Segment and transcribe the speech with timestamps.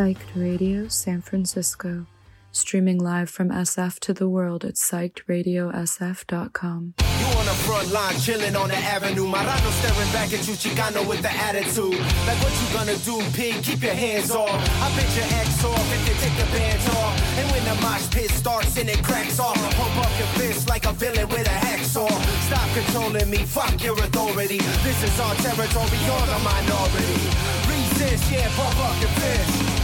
[0.00, 2.06] Psyched Radio San Francisco,
[2.52, 6.94] streaming live from SF to the world at psychedradiosf.com.
[6.96, 9.26] You on the front line, chilling on the avenue.
[9.26, 12.00] Marano staring back at you, Chicano with the attitude.
[12.24, 13.62] Like what you gonna do, pig?
[13.62, 14.48] Keep your hands off.
[14.48, 17.12] I bet your ex off if you take the bands off.
[17.36, 20.86] And when the mosh pit starts and it cracks off, pump up your fist like
[20.86, 22.08] a villain with a hacksaw.
[22.48, 24.60] Stop controlling me, fuck your authority.
[24.80, 27.20] This is our territory, you're the minority.
[27.68, 29.79] Resist, yeah, pump up your fist.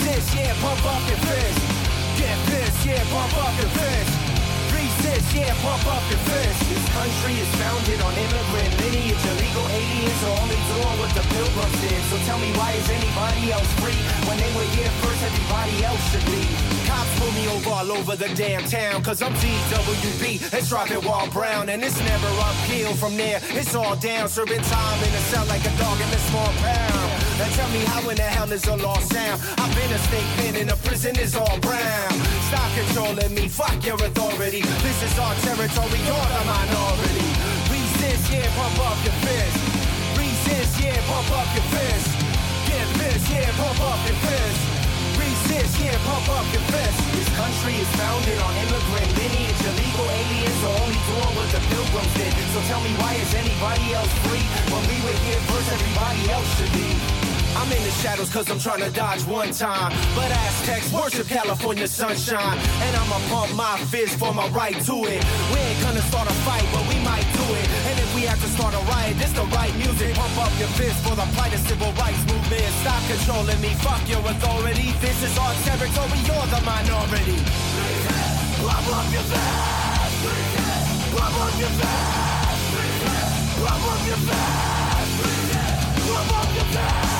[0.00, 1.60] Resist, yeah, pump up your fist.
[2.16, 4.12] Get pissed, yeah, pump up your fist.
[4.72, 6.60] Resist, yeah, pump up your fist.
[6.72, 9.20] This country is founded on immigrant lineage.
[9.28, 12.00] Illegal aliens are only doing what the pilgrims did.
[12.08, 14.00] So tell me why is anybody else free?
[14.24, 16.48] When they were here first, everybody else should leave.
[16.88, 19.04] Cops pull me over all over the damn town.
[19.04, 21.68] Cause I'm DWB, it's dropping Wall Brown.
[21.68, 23.40] And it's never uphill from there.
[23.52, 27.19] It's all down, serving time in a cell like a dog in a small pound.
[27.40, 29.40] Now tell me how in the hell is a lost sound?
[29.56, 32.12] I've been a snake pin and a prison is all brown.
[32.52, 34.60] Stop controlling me, fuck your authority.
[34.84, 37.32] This is our territory, you're the minority.
[37.72, 39.56] Resist, yeah, pump up your fist.
[40.20, 42.12] Resist, yeah, pump up your fist.
[42.68, 44.60] Get pissed, yeah, pump up your fist.
[45.16, 46.98] Resist, yeah, pump up your fist.
[47.16, 49.60] This country is founded on immigrant lineage.
[49.64, 52.36] Illegal aliens are only doing what the pilgrims did.
[52.52, 54.44] So tell me why is anybody else free?
[54.68, 57.29] When we were here first, everybody else should be.
[57.56, 59.92] I'm in the shadows cause I'm trying to dodge one time.
[60.14, 62.58] But Aztecs worship California sunshine.
[62.84, 65.20] And I'ma pump my fist for my right to it.
[65.52, 67.66] We ain't gonna start a fight, but we might do it.
[67.90, 70.14] And if we have to start a riot, this the right music.
[70.14, 72.70] Pump up your fist for the plight of civil rights movement.
[72.82, 74.92] Stop controlling me, fuck your authority.
[75.00, 77.38] This is our territory, you're the minority.
[78.62, 80.20] Pump up your fist.
[81.14, 82.10] Pump up your fist.
[83.58, 84.60] Pump up your fist.
[86.06, 87.19] Pump up your fist.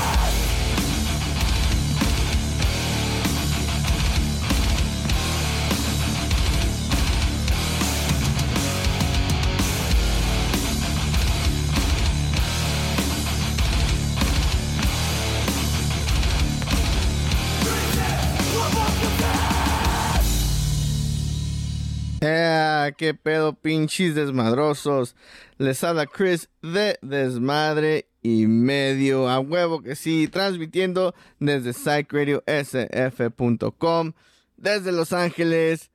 [22.22, 22.92] ¡Eh!
[22.98, 25.16] ¡Qué pedo, pinches desmadrosos!
[25.56, 29.30] Les habla Chris de Desmadre y Medio.
[29.30, 34.12] A huevo que sí, transmitiendo desde psychradiosf.com,
[34.58, 35.90] desde Los Ángeles,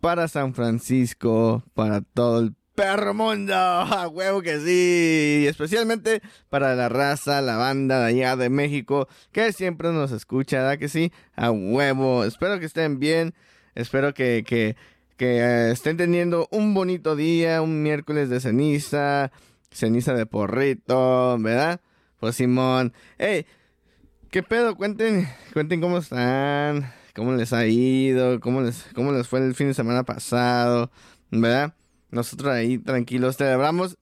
[0.00, 3.54] para San Francisco, para todo el perro mundo.
[3.54, 5.44] A huevo que sí.
[5.44, 10.58] Y especialmente para la raza, la banda de allá de México, que siempre nos escucha,
[10.58, 11.12] ¿verdad que sí?
[11.36, 12.24] A huevo.
[12.24, 13.32] Espero que estén bien.
[13.76, 14.74] Espero que, que,
[15.16, 19.32] que eh, estén teniendo un bonito día, un miércoles de ceniza,
[19.70, 21.80] ceniza de porrito, ¿verdad?
[22.20, 23.46] Pues Simón, hey,
[24.30, 24.76] ¿qué pedo?
[24.76, 29.68] Cuenten, cuenten cómo están, cómo les ha ido, cómo les, cómo les fue el fin
[29.68, 30.90] de semana pasado,
[31.30, 31.74] ¿verdad?
[32.10, 33.96] Nosotros ahí tranquilos celebramos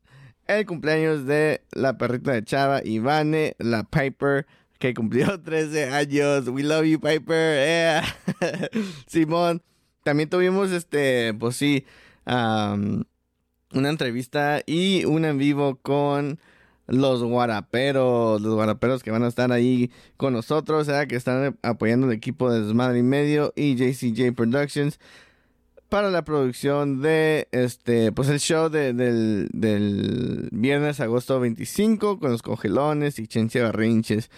[0.47, 4.47] el cumpleaños de la perrita de Chava, Ivane, la Piper,
[4.79, 6.49] que cumplió 13 años.
[6.49, 7.57] We love you, Piper.
[7.65, 8.05] Yeah.
[9.07, 9.63] Simón.
[10.05, 11.85] También tuvimos, este, pues sí,
[12.27, 13.05] una
[13.73, 16.39] entrevista y un en vivo con
[16.87, 22.07] los guaraperos, los guaraperos que van a estar ahí con nosotros, sea, que están apoyando
[22.07, 25.01] el equipo de Desmadre y Medio y JCJ Productions
[25.89, 32.31] para la producción de este, pues el show de, del, del viernes agosto 25 con
[32.31, 34.31] los congelones y Chenche Barrinches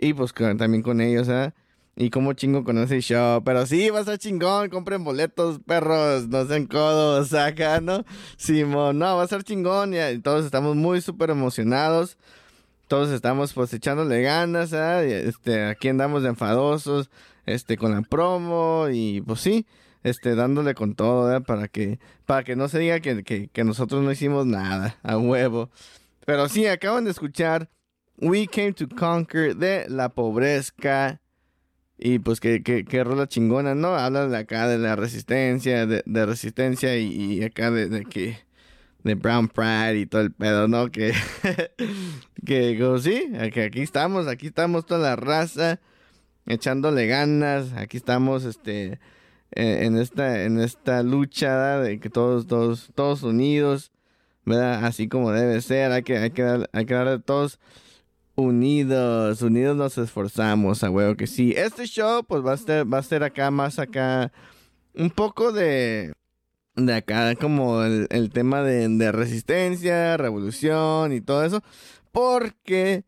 [0.00, 1.52] y pues también con ellos, ¿eh?
[1.94, 3.42] Y como chingo con ese show.
[3.44, 4.70] Pero sí, va a ser chingón.
[4.70, 6.28] Compren boletos, perros.
[6.28, 8.04] No sean codos acá, ¿no?
[8.36, 9.94] Simón, no, va a ser chingón.
[9.94, 12.16] Y todos estamos muy súper emocionados.
[12.88, 15.28] Todos estamos pues echándole ganas, ¿eh?
[15.28, 17.10] Este, aquí andamos enfadosos.
[17.46, 18.86] Este, con la promo.
[18.90, 19.66] Y pues sí,
[20.02, 21.40] este, dándole con todo, ¿eh?
[21.40, 24.98] Para que, para que no se diga que, que, que nosotros no hicimos nada.
[25.02, 25.70] A huevo.
[26.24, 27.68] Pero sí, acaban de escuchar
[28.18, 31.21] We Came to Conquer de La Pobrezca.
[32.04, 33.94] Y pues que, que, que rola chingona, ¿no?
[33.94, 38.38] Habla de acá de la resistencia, de, de resistencia y, acá de, de, que...
[39.04, 40.90] De Brown Pride y todo el pedo, ¿no?
[40.90, 41.12] Que...
[42.44, 45.78] que, como sí, que aquí estamos, aquí estamos toda la raza
[46.46, 48.98] echándole ganas, aquí estamos, este...
[49.52, 53.92] En esta, en esta lucha de que todos, todos, todos unidos,
[54.44, 54.84] ¿verdad?
[54.86, 57.60] Así como debe ser, hay que, hay que dar, hay que dar de todos
[58.42, 61.54] unidos, unidos nos esforzamos, a huevo que sí.
[61.56, 64.32] Este show, pues va a ser, va a ser acá, más acá,
[64.94, 66.12] un poco de,
[66.76, 71.62] de acá, como el, tema de, de, resistencia, revolución y todo eso,
[72.12, 73.04] porque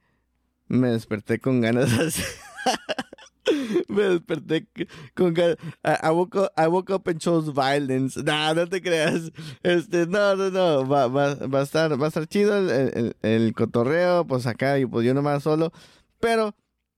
[0.68, 2.24] me desperté con ganas de hacer,
[3.88, 4.66] Me desperté
[5.14, 8.16] con I, woke up, I woke up and chose violence.
[8.16, 9.30] Nah, no te creas.
[9.62, 10.86] Este, no, no, no.
[10.86, 14.26] Va, va, va a estar, va a estar chido el, el, el, cotorreo.
[14.26, 15.72] Pues acá, y pues yo nomás solo.
[16.20, 16.54] Pero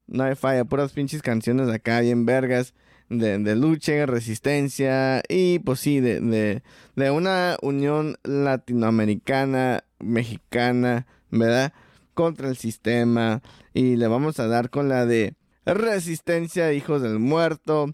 [0.06, 0.64] no hay falla.
[0.64, 2.74] Puras pinches canciones acá, bien vergas.
[3.08, 5.22] De, de lucha, resistencia.
[5.28, 6.62] Y pues sí, de, de,
[6.94, 11.72] de una unión latinoamericana, mexicana, ¿verdad?
[12.14, 13.42] Contra el sistema.
[13.74, 15.34] Y le vamos a dar con la de
[15.66, 17.92] Resistencia, Hijos del Muerto,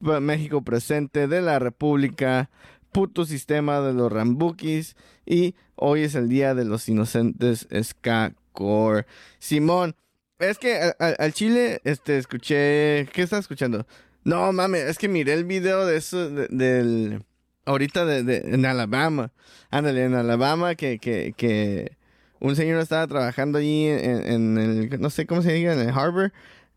[0.00, 2.50] México Presente de la República,
[2.92, 4.96] Puto Sistema de los Rambukis
[5.26, 9.06] y hoy es el Día de los Inocentes Ska Core.
[9.38, 9.96] Simón,
[10.38, 13.86] es que al, Chile, este, escuché, ¿qué estás escuchando?
[14.24, 17.24] No, mames, es que miré el video de eso, del,
[17.64, 19.32] ahorita de, en Alabama,
[19.70, 21.96] ándale, en Alabama, que, que, que
[22.40, 26.32] un señor estaba trabajando allí en, el, no sé cómo se diga, en el harbor,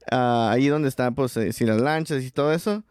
[0.10, 2.84] Ah, ahí donde están, pues, eh, si las lanchas y todo eso.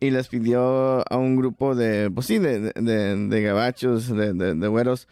[0.00, 4.68] Y les pidió a un grupo de, pues sí, de, de, de gabachos, de, de,
[4.68, 5.06] güeros,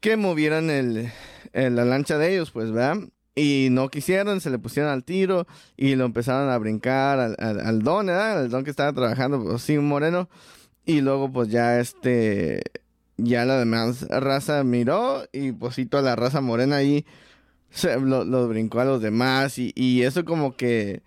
[0.00, 1.10] que movieran el,
[1.54, 2.98] la lancha de ellos, pues, ¿verdad?
[3.34, 5.46] Y no quisieron, se le pusieron al tiro
[5.76, 8.40] y lo empezaron a brincar al, al, don, ¿verdad?
[8.40, 10.28] Al don que estaba trabajando, pues sí, un moreno.
[10.84, 12.62] Y luego, pues ya este,
[13.16, 17.06] ya la demás raza miró y pues sí, toda la raza morena ahí
[17.70, 21.02] se, lo, brincó a los demás y, y, eso como que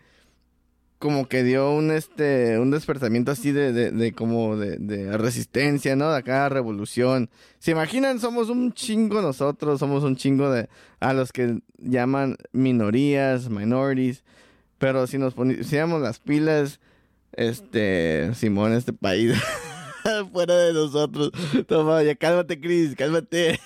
[1.00, 6.11] como que dio un este un despertamiento así de, de, como de, de, resistencia, ¿no?
[6.11, 7.29] De acá revolución.
[7.59, 8.19] ¿Se imaginan?
[8.19, 10.67] Somos un chingo nosotros, somos un chingo de
[11.00, 14.23] a los que llaman minorías, minorities,
[14.77, 16.79] pero si nos pusiéramos las pilas,
[17.33, 19.33] este, Simón, este país
[20.34, 21.31] fuera de nosotros.
[21.68, 23.60] Toma, ya cálmate, Chris, cálmate.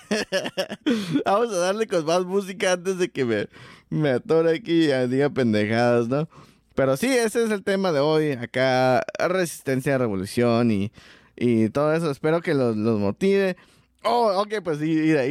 [1.26, 3.48] Vamos a darle con más música antes de que me,
[3.90, 6.28] me atore aquí y diga pendejadas, ¿no?
[6.76, 8.32] Pero sí, ese es el tema de hoy.
[8.32, 10.92] Acá, resistencia, revolución y,
[11.36, 12.10] y todo eso.
[12.10, 13.56] Espero que los, los motive.
[14.06, 15.22] Oh, ok, pues sí, mira,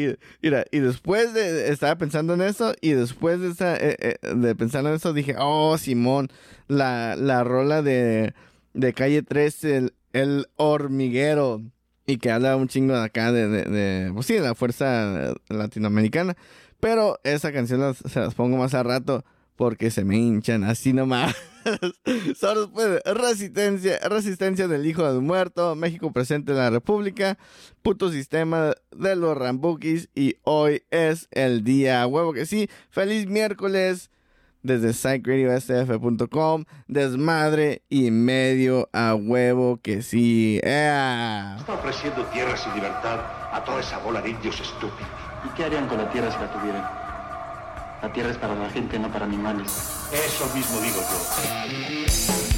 [0.40, 4.86] mira, y después de, estaba pensando en eso, y después de, eh, eh, de pensar
[4.86, 6.28] en eso, dije, oh, Simón,
[6.68, 8.32] la, la rola de,
[8.72, 11.62] de Calle 13, el, el hormiguero.
[12.04, 16.36] Y que habla un chingo de acá de, de, pues sí, de la fuerza latinoamericana.
[16.80, 19.24] Pero esa canción se las pongo más a rato
[19.56, 21.36] porque se me hinchan así nomás.
[22.36, 27.38] Solo después resistencia, resistencia del hijo del muerto, México presente en la República,
[27.82, 34.10] puto sistema de los Rambukis y hoy es el día, huevo que sí, feliz miércoles
[34.62, 36.64] desde psychradiosf.com.
[36.86, 40.58] Desmadre y medio a huevo que sí.
[40.62, 43.20] Está ofreciendo tierras y libertad
[43.52, 45.10] a toda esa bola de indios estúpidos.
[45.44, 46.82] ¿Y qué harían con la tierra si la tuvieran?
[48.02, 50.08] La tierra es para la gente, no para animales.
[50.12, 52.51] Eso mismo digo yo.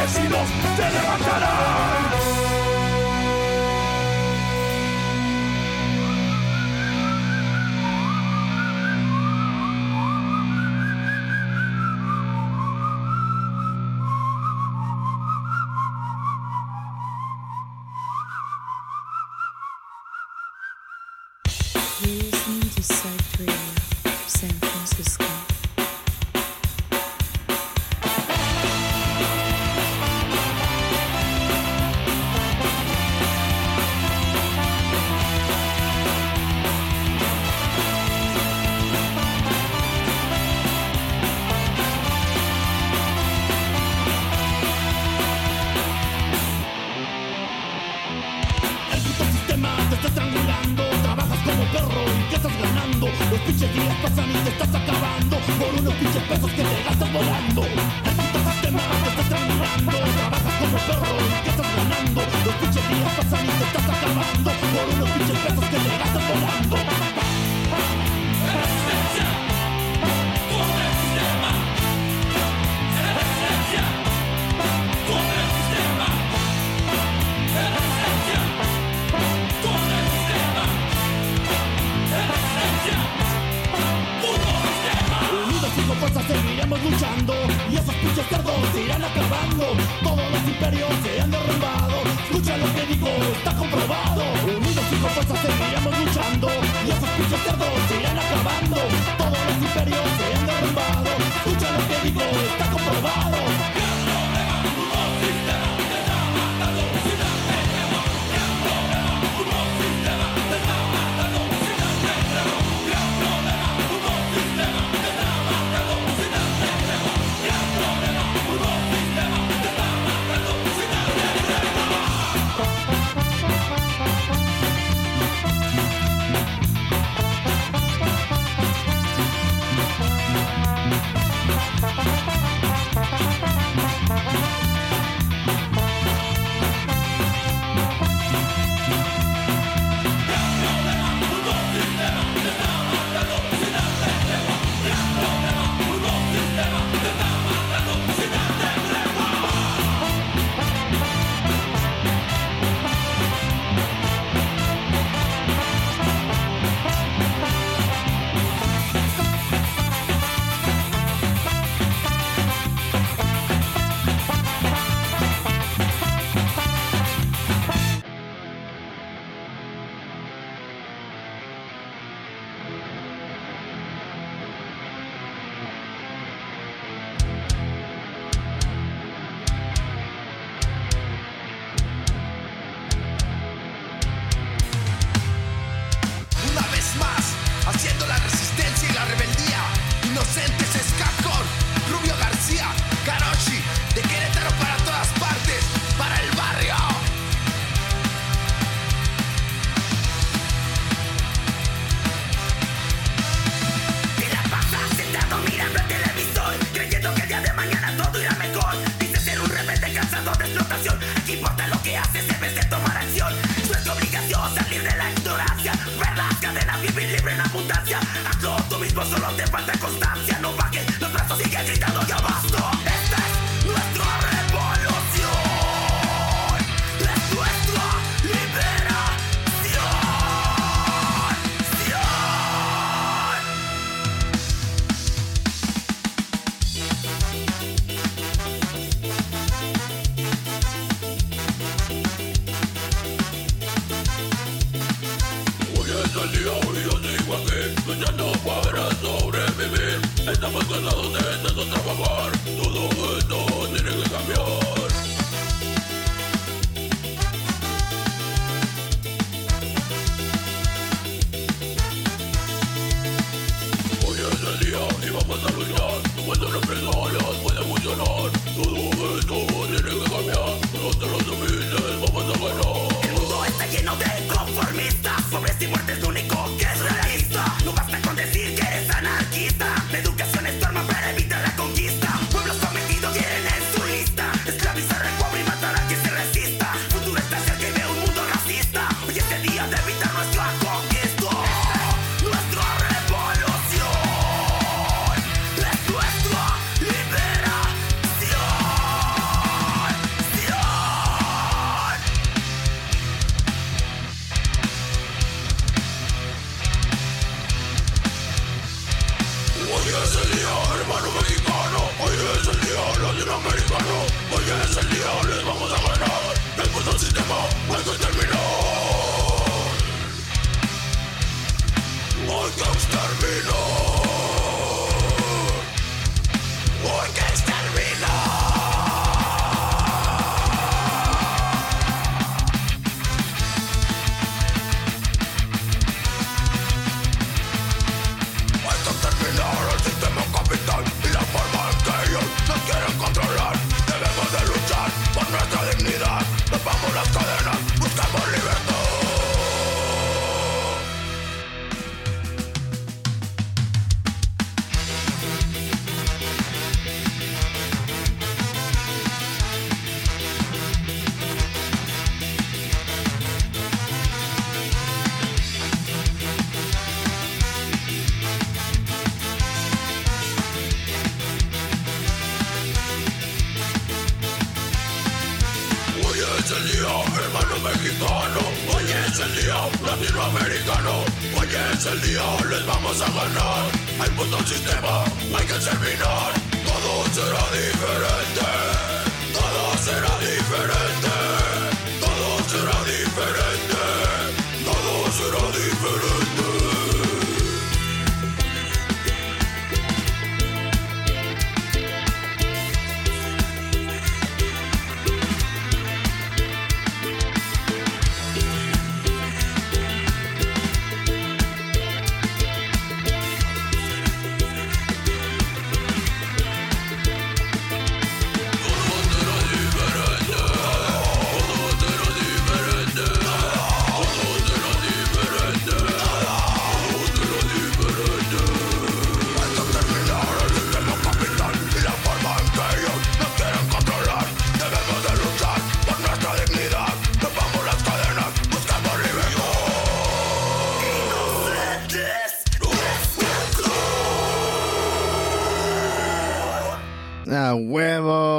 [0.00, 1.69] Los campesinos te levantarán.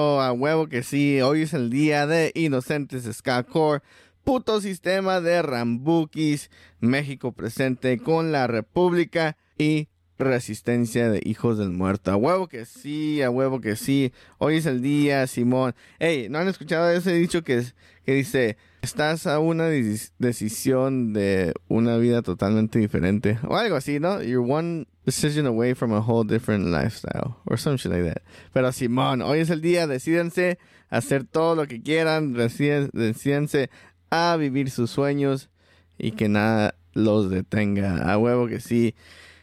[0.01, 1.21] A huevo que sí.
[1.21, 3.83] Hoy es el día de Inocentes Skakor.
[4.23, 6.49] Puto sistema de Rambukis.
[6.79, 9.87] México presente con la República y
[10.21, 12.11] resistencia de hijos del muerto.
[12.11, 14.11] A huevo que sí, a huevo que sí.
[14.37, 15.75] Hoy es el día, Simón.
[15.99, 17.63] Hey, ¿no han escuchado ese dicho que,
[18.05, 23.37] que dice, estás a una decis- decisión de una vida totalmente diferente?
[23.47, 24.21] O algo así, ¿no?
[24.21, 27.35] You're one decision away from a whole different lifestyle.
[27.45, 28.21] Or some shit like that.
[28.53, 30.57] Pero Simón, hoy es el día, decídense
[30.89, 33.69] a hacer todo lo que quieran, decídense
[34.09, 35.49] a vivir sus sueños
[35.97, 38.11] y que nada los detenga.
[38.11, 38.93] A huevo que sí.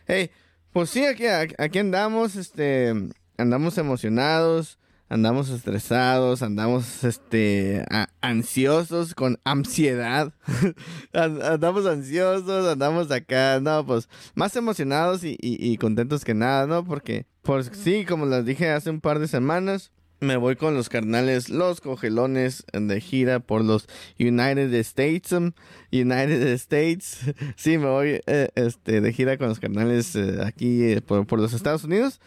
[0.06, 0.30] Hey,
[0.72, 2.92] pues sí, aquí, aquí andamos, este,
[3.36, 4.78] andamos emocionados,
[5.08, 7.84] andamos estresados, andamos, este,
[8.20, 10.32] ansiosos, con ansiedad.
[11.12, 16.66] And- andamos ansiosos, andamos acá, no, pues, más emocionados y, y- y contentos que nada,
[16.66, 16.84] ¿no?
[16.84, 20.88] Porque, pues sí, como les dije hace un par de semanas, me voy con los
[20.88, 25.32] carnales, los cogelones de gira por los United States.
[25.32, 25.52] um,
[25.92, 27.20] United States.
[27.56, 31.40] Sí, me voy eh, este, de gira con los carnales eh, aquí eh, por, por
[31.40, 32.20] los Estados Unidos.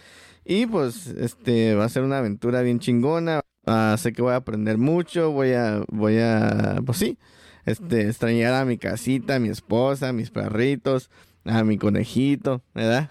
[0.45, 3.41] Y pues este va a ser una aventura bien chingona.
[3.65, 5.31] Ah, sé que voy a aprender mucho.
[5.31, 7.17] Voy a, voy a, pues sí,
[7.65, 11.09] este, extrañar a mi casita, a mi esposa, a mis perritos,
[11.45, 13.09] a mi conejito, ¿verdad?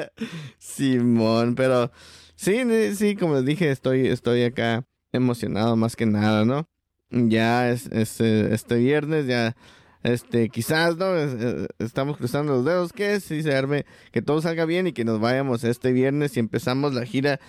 [0.58, 1.90] Simón, pero
[2.36, 2.62] sí,
[2.96, 6.68] sí, como les dije, estoy, estoy acá emocionado más que nada, ¿no?
[7.10, 9.56] Ya es, es, eh, este viernes ya
[10.02, 11.16] Este, quizás, ¿no?
[11.16, 15.04] Eh, Estamos cruzando los dedos que sí se arme, que todo salga bien y que
[15.04, 17.40] nos vayamos este viernes y empezamos la gira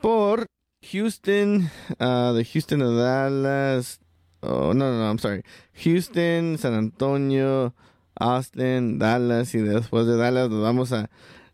[0.00, 0.46] por
[0.92, 4.00] Houston, ah, de Houston a Dallas.
[4.40, 5.42] Oh, no, no, no, I'm sorry.
[5.84, 7.74] Houston, San Antonio,
[8.16, 11.10] Austin, Dallas y después de Dallas nos vamos a...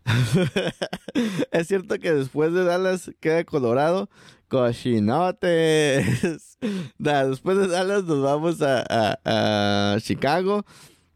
[1.50, 4.08] es cierto que después de Dallas queda Colorado.
[4.48, 6.06] Cochinotes.
[6.98, 10.64] Da, después de Dallas nos vamos a, Chicago.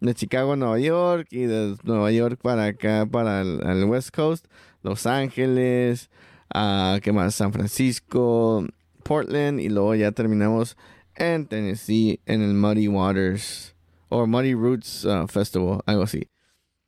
[0.00, 1.28] De Chicago a Nueva York.
[1.30, 4.46] Y de Nueva York para acá, para el, West Coast.
[4.82, 6.10] Los Ángeles.
[6.52, 7.34] ah, ¿Qué más?
[7.34, 8.66] San Francisco.
[9.02, 9.60] Portland.
[9.60, 10.76] Y luego ya terminamos
[11.14, 12.20] en Tennessee.
[12.26, 13.74] En el Muddy Waters.
[14.08, 15.80] O Muddy Roots ah, Festival.
[15.86, 16.29] Algo así.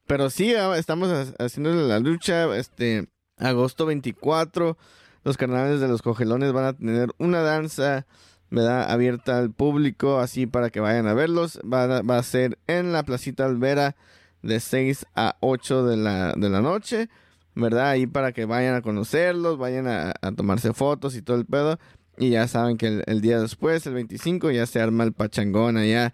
[0.06, 2.54] Pero sí, ah, estamos ha- haciéndole la lucha.
[2.56, 4.76] Este, agosto 24,
[5.24, 8.06] los carnales de los cogelones van a tener una danza,
[8.50, 8.90] ¿verdad?
[8.90, 11.58] Abierta al público, así para que vayan a verlos.
[11.60, 13.96] Va a, va a ser en la Placita Alvera
[14.42, 17.08] de 6 a 8 de la, de la noche,
[17.54, 17.90] ¿verdad?
[17.90, 21.78] Ahí para que vayan a conocerlos, vayan a, tomarse fotos y todo el pedo.
[22.18, 25.76] Y ya saben que el, el día después, el 25, ya se arma el pachangón
[25.78, 26.12] allá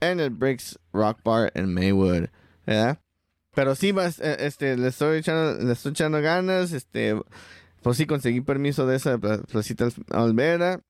[0.00, 2.26] en el Bricks Rock Bar en Maywood,
[2.66, 2.98] ¿verdad?
[3.54, 7.20] Pero sí, más, eh, este, le estoy echando, le estoy echando ganas, este,
[7.82, 10.80] pues sí, conseguí permiso de esa pla- placita Alvera.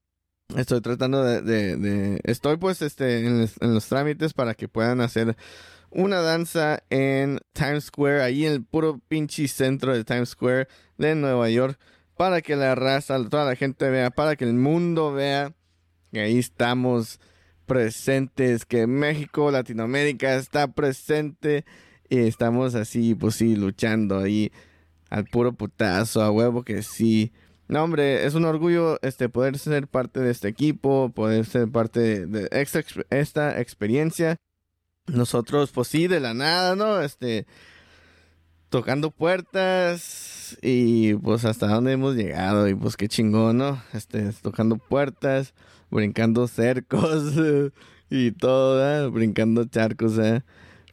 [0.57, 5.37] Estoy tratando de, estoy pues, este, en, los- en los trámites para que puedan hacer
[5.91, 11.15] una danza en Times Square, ahí en el puro pinche centro de Times Square de
[11.15, 11.79] Nueva York,
[12.17, 15.53] para que la raza, toda la gente vea, para que el mundo vea
[16.13, 17.19] que ahí estamos
[17.67, 21.65] presentes, que México, Latinoamérica está presente
[22.19, 24.53] estamos así, pues sí, luchando ahí
[25.11, 27.33] al puro putazo, a huevo que sí.
[27.69, 32.27] No, hombre, es un orgullo este poder ser parte de este equipo, poder ser parte
[32.27, 34.37] de, esta, ex- esta experiencia.
[35.07, 37.01] Nosotros, pues sí, de la nada, ¿no?
[37.01, 37.47] Este,
[38.69, 43.83] tocando puertas y pues hasta dónde hemos llegado y pues qué chingón, ¿no?
[43.93, 45.55] Este, tocando puertas,
[45.91, 47.35] brincando cercos
[48.11, 50.43] y todo, brincando charcos, ¿eh?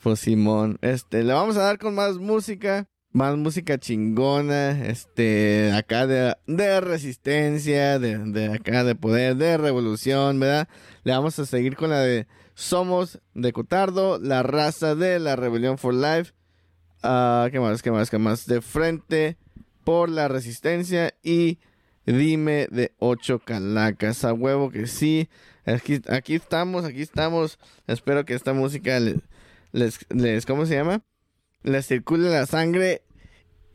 [0.02, 6.08] Pues Simón, este, le vamos a dar con más música, más música chingona, este, acá
[6.08, 10.70] de, de resistencia, de, de acá de poder, de revolución, ¿verdad?
[11.04, 15.78] Le vamos a seguir con la de Somos de Cotardo, la raza de la Rebelión
[15.78, 16.32] for Life.
[17.04, 17.82] Ah, ¿Qué más?
[17.82, 18.10] ¿Qué más?
[18.10, 18.46] ¿Qué más?
[18.46, 19.38] De frente
[19.84, 21.60] por la resistencia y
[22.06, 24.24] dime de ocho calacas.
[24.24, 25.30] A huevo que sí.
[25.66, 27.60] Aquí, aquí estamos, aquí estamos.
[27.88, 28.98] Espero que esta música
[29.72, 31.02] les, les- ¿cómo se llama?
[31.64, 33.04] Les circule la sangre.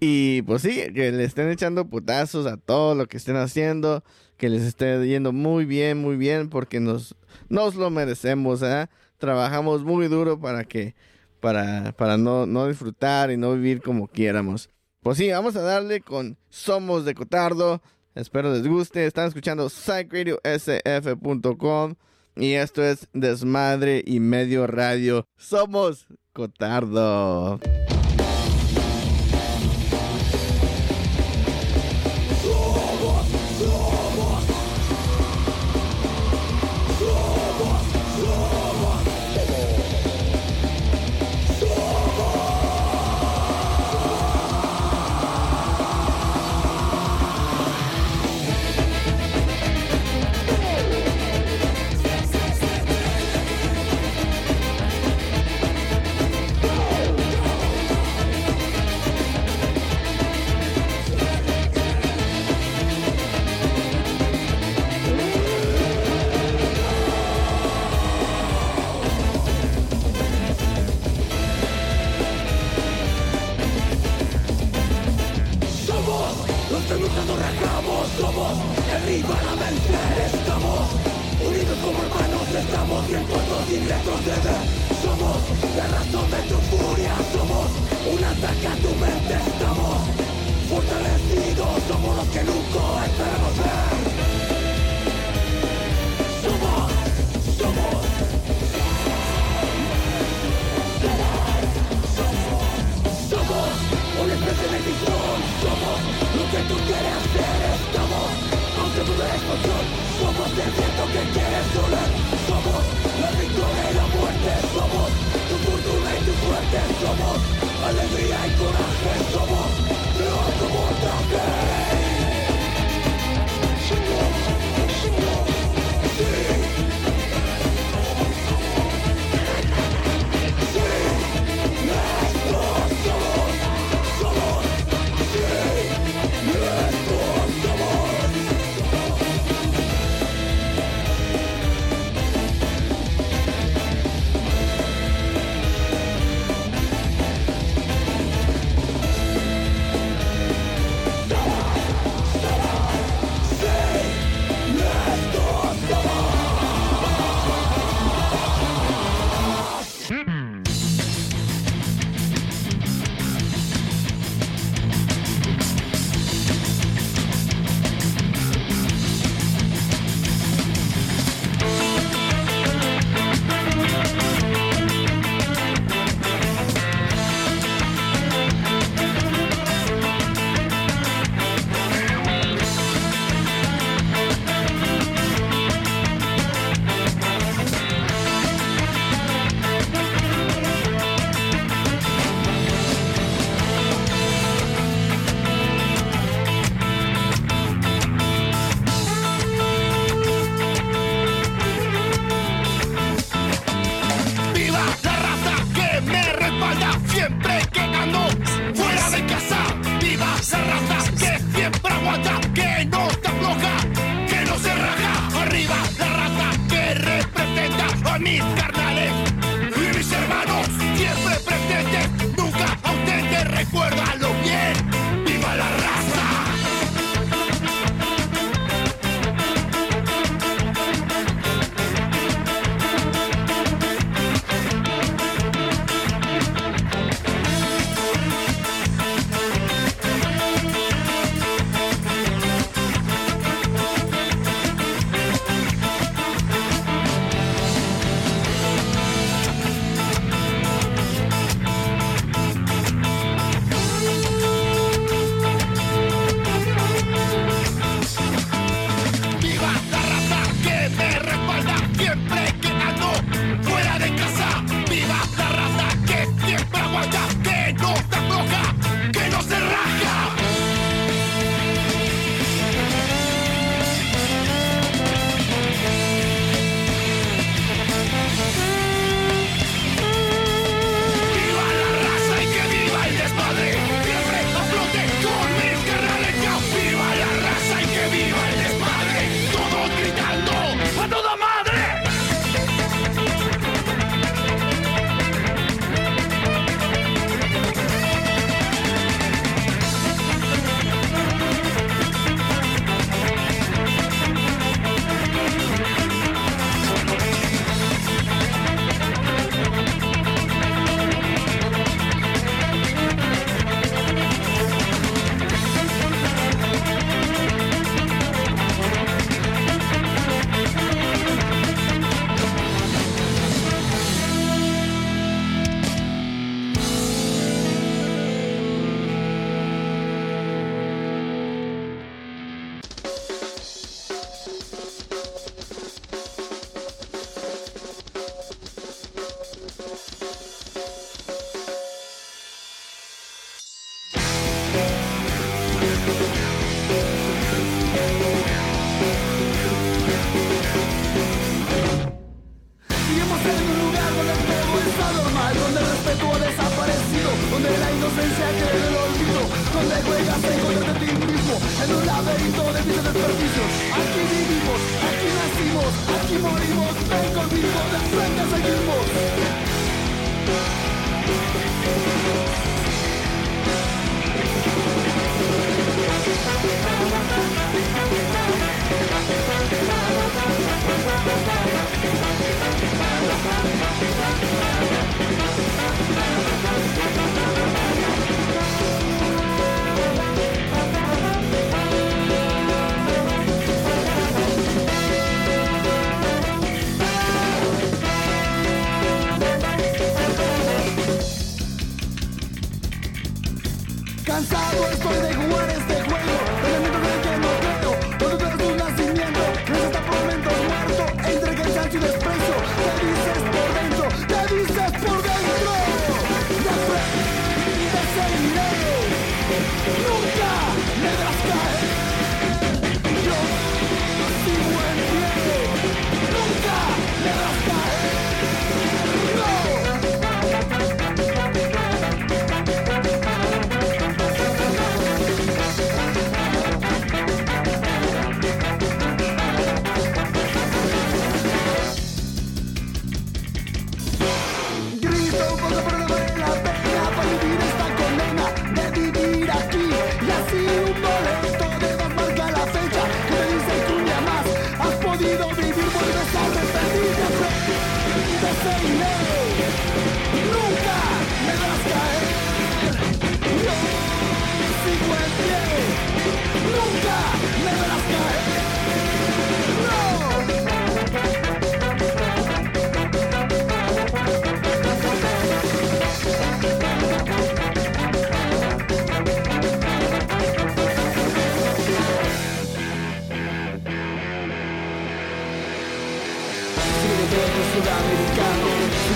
[0.00, 4.04] Y pues sí, que le estén echando putazos a todo lo que estén haciendo.
[4.36, 6.50] Que les esté yendo muy bien, muy bien.
[6.50, 7.14] Porque nos,
[7.48, 8.86] nos lo merecemos, ¿eh?
[9.18, 10.94] Trabajamos muy duro para que
[11.40, 14.70] para, para no, no disfrutar y no vivir como quieramos.
[15.02, 17.82] Pues sí, vamos a darle con Somos de Cotardo.
[18.14, 19.06] Espero les guste.
[19.06, 21.94] Están escuchando psychradiosf.com
[22.36, 25.26] y esto es Desmadre y Medio Radio.
[25.36, 27.60] Somos Cotardo.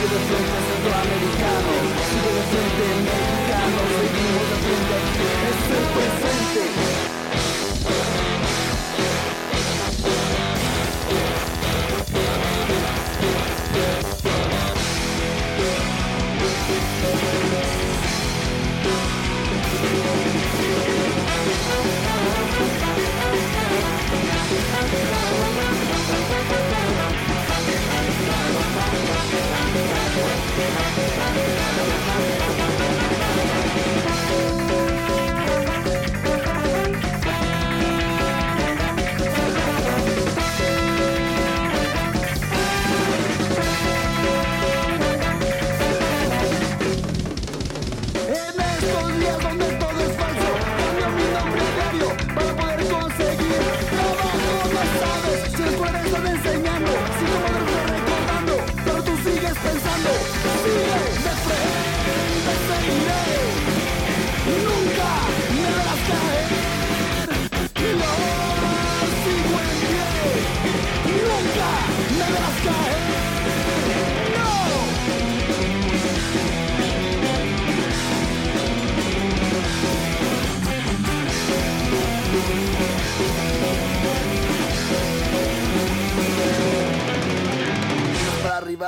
[0.09, 4.97] Sigue de frente centroamericanos, sigue de frente mexicanos, seguimos de frente,
[5.49, 6.65] es el presente.
[26.41, 26.88] Thank you.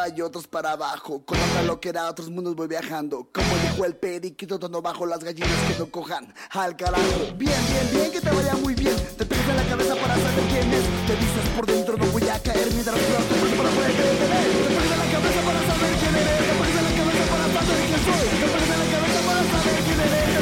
[0.00, 1.24] arriba y otros para abajo.
[1.24, 3.28] Con otra loquera a otros mundos voy viajando.
[3.32, 7.02] Como dijo el periquito, tono bajo las gallinas que no cojan al carajo.
[7.36, 8.96] Bien, bien, bien, que te vaya muy bien.
[9.16, 10.84] Te pegas en la cabeza para saber quién es.
[11.06, 14.46] Te dices por dentro, no voy a caer mientras yo estoy para poder detener.
[14.50, 16.38] Te pegas en la cabeza para saber quién eres.
[16.38, 18.28] Te pegas en la cabeza para saber quién soy.
[18.30, 20.39] Te pegas en la cabeza para saber quién eres.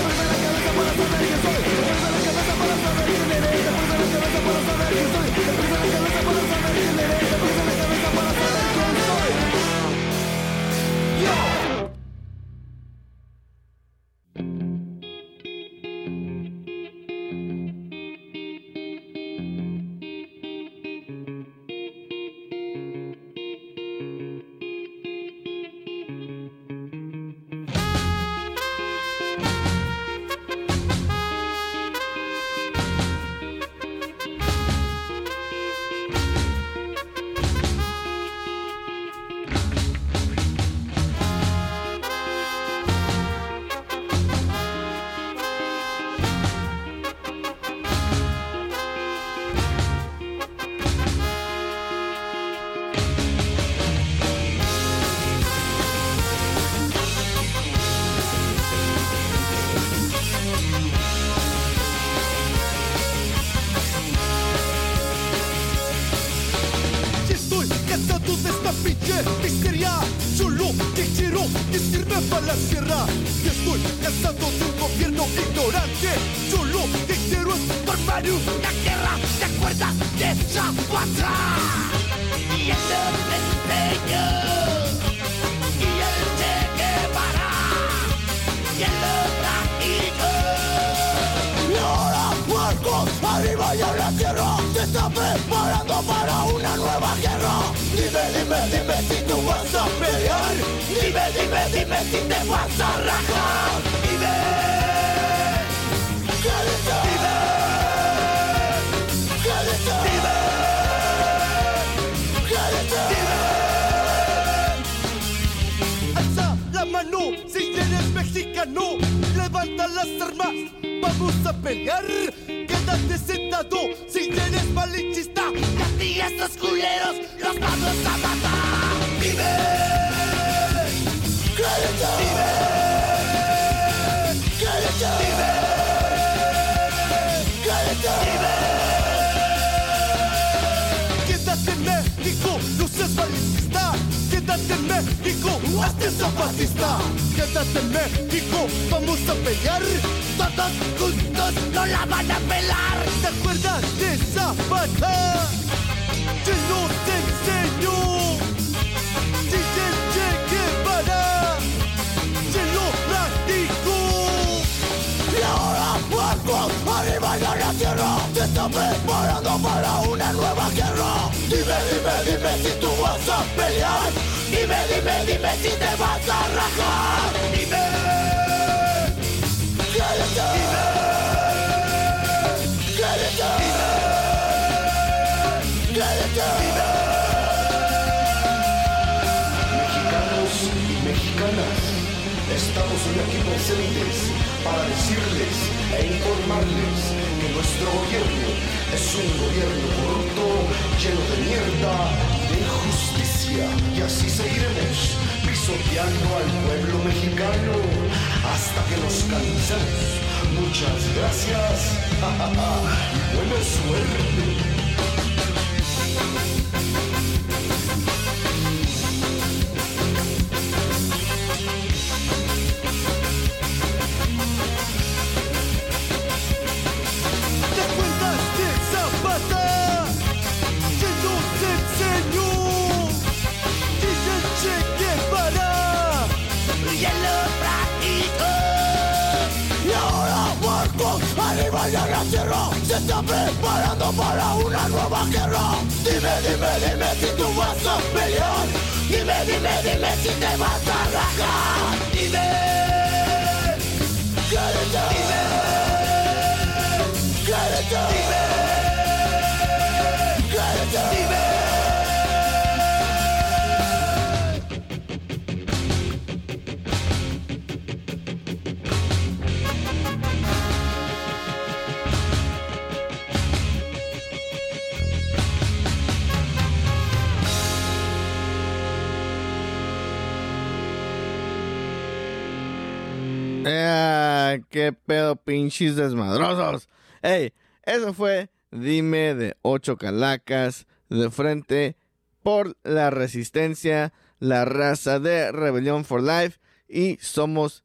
[284.55, 286.88] Eh, qué pedo, pinches desmadrosos.
[287.22, 287.53] Ey,
[287.84, 291.96] eso fue Dime de ocho calacas de frente
[292.42, 297.84] por la resistencia, la raza de Rebelión for Life y somos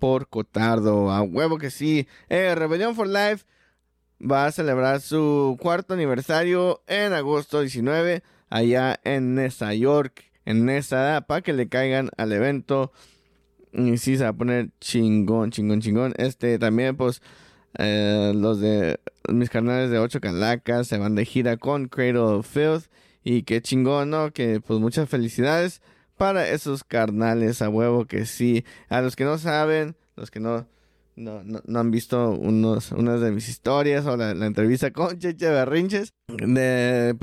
[0.00, 1.12] por Cotardo.
[1.12, 2.08] A huevo que sí.
[2.28, 2.54] Eh,
[2.94, 3.44] for Life
[4.20, 11.24] va a celebrar su cuarto aniversario en agosto 19 allá en Nesa York, en Nesa,
[11.28, 12.92] para que le caigan al evento.
[13.72, 16.14] Y sí, se va a poner chingón, chingón, chingón.
[16.16, 17.22] Este también, pues,
[17.78, 18.98] eh, los de
[19.28, 22.86] mis canales de 8 calacas se van de gira con Cradle of Filth.
[23.24, 24.32] Y qué chingón, ¿no?
[24.32, 25.82] Que pues muchas felicidades
[26.16, 28.64] para esos carnales a huevo que sí.
[28.88, 30.66] A los que no saben, los que no,
[31.18, 36.12] no, no, han visto unos, unas de mis historias o la, entrevista con Cheche Berrinches.
[36.28, 37.16] De,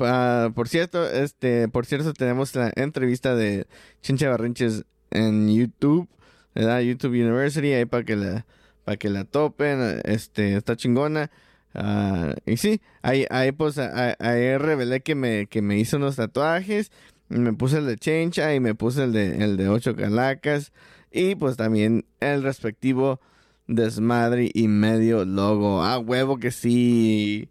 [0.54, 3.66] por cierto, este, por cierto, tenemos la entrevista de
[4.02, 6.08] Chinche Berrinches en YouTube.
[6.56, 6.80] ¿Verdad?
[6.80, 8.46] YouTube University, ahí para que la,
[8.84, 11.30] para que la topen, este, está chingona.
[11.74, 16.90] Ah, y sí, ahí, ahí pues, ahí, revelé que me, que me hizo unos tatuajes,
[17.28, 20.72] me puse el de Chencha y me puse el de, el de ocho calacas,
[21.12, 23.20] y pues también el respectivo
[23.66, 25.82] desmadre y medio logo.
[25.82, 27.50] Ah, huevo que sí.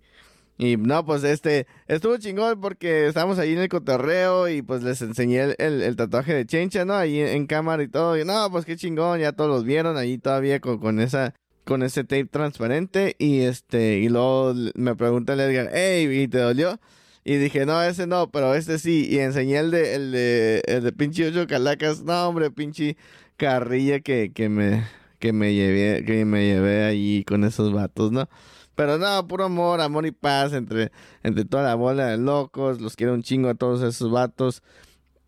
[0.58, 5.02] Y no, pues este, estuvo chingón porque estábamos ahí en el cotorreo y pues les
[5.02, 6.94] enseñé el, el- tatuaje de Chencha, ¿no?
[6.94, 8.18] Ahí en, cámara y todo.
[8.18, 11.34] Y no, pues qué chingón, ya todos los vieron ahí todavía con, con esa,
[11.66, 13.16] con ese tape transparente.
[13.20, 16.80] Y este, y luego me pregunta el Edgar, hey, ¿y te dolió?
[17.26, 19.08] Y dije, no, ese no, pero este sí.
[19.10, 22.02] Y enseñé el de, el de, el de pinche ocho calacas.
[22.04, 22.96] No, hombre, pinche
[23.36, 24.86] carrilla que, que me,
[25.20, 28.30] que me llevé, que me llevé ahí con esos vatos, ¿no?
[28.76, 30.92] Pero no, puro amor, amor y paz entre,
[31.24, 32.82] entre toda la bola de locos.
[32.82, 34.62] Los quiero un chingo a todos esos vatos.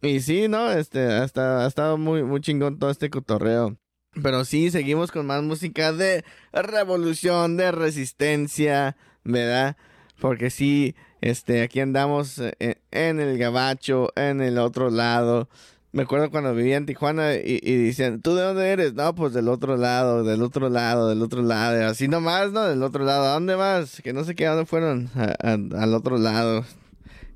[0.01, 0.71] Y sí, ¿no?
[0.71, 3.77] Este, ha estado, ha estado muy, muy chingón todo este cotorreo.
[4.21, 9.77] Pero sí, seguimos con más música de revolución, de resistencia, ¿verdad?
[10.19, 15.49] Porque sí, este, aquí andamos eh, en el gabacho, en el otro lado.
[15.93, 18.93] Me acuerdo cuando vivía en Tijuana y, y decían, ¿tú de dónde eres?
[18.93, 21.87] No, pues del otro lado, del otro lado, del otro lado.
[21.87, 22.63] Así nomás, ¿no?
[22.65, 23.25] Del otro lado.
[23.25, 24.01] ¿A dónde vas?
[24.03, 25.09] Que no sé qué, ¿a dónde fueron?
[25.15, 26.65] Al otro lado.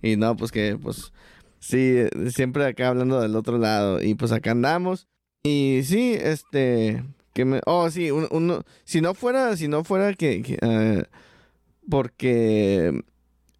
[0.01, 1.11] Y no, pues que, pues,
[1.59, 1.95] sí,
[2.33, 4.01] siempre acá hablando del otro lado.
[4.01, 5.07] Y pues acá andamos.
[5.43, 10.13] Y sí, este, que me, oh, sí, un- uno, si no fuera, si no fuera
[10.13, 11.03] que, que, eh,
[11.89, 13.01] porque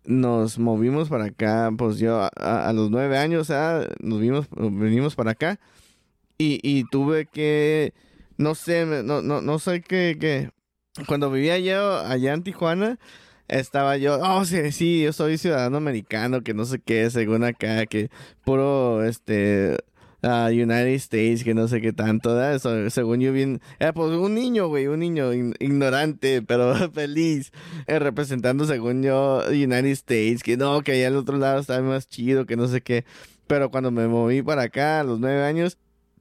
[0.06, 5.32] nos movimos para acá, pues yo a, los nueve años, ah, nos vimos, venimos para
[5.32, 5.60] acá.
[6.38, 7.93] Y, y tuve que,
[8.38, 10.49] no sé, no, no, no sé qué, qué,
[11.08, 12.99] cuando vivía yo allá en Tijuana,
[13.47, 17.86] estaba yo, oh, sí, sí, yo soy ciudadano americano, que no sé qué, según acá,
[17.86, 18.10] que
[18.43, 19.78] puro, este,
[20.24, 22.55] ah, United States, que no sé qué tanto, ¿verdad?
[22.55, 27.51] Eso, según yo bien, era pues un niño, güey, un niño ignorante, pero feliz,
[27.88, 32.07] eh, representando según yo United States, que no, que allá al otro lado estaba más
[32.07, 33.05] chido, que no sé qué,
[33.47, 35.78] pero cuando me moví para acá a los nueve años,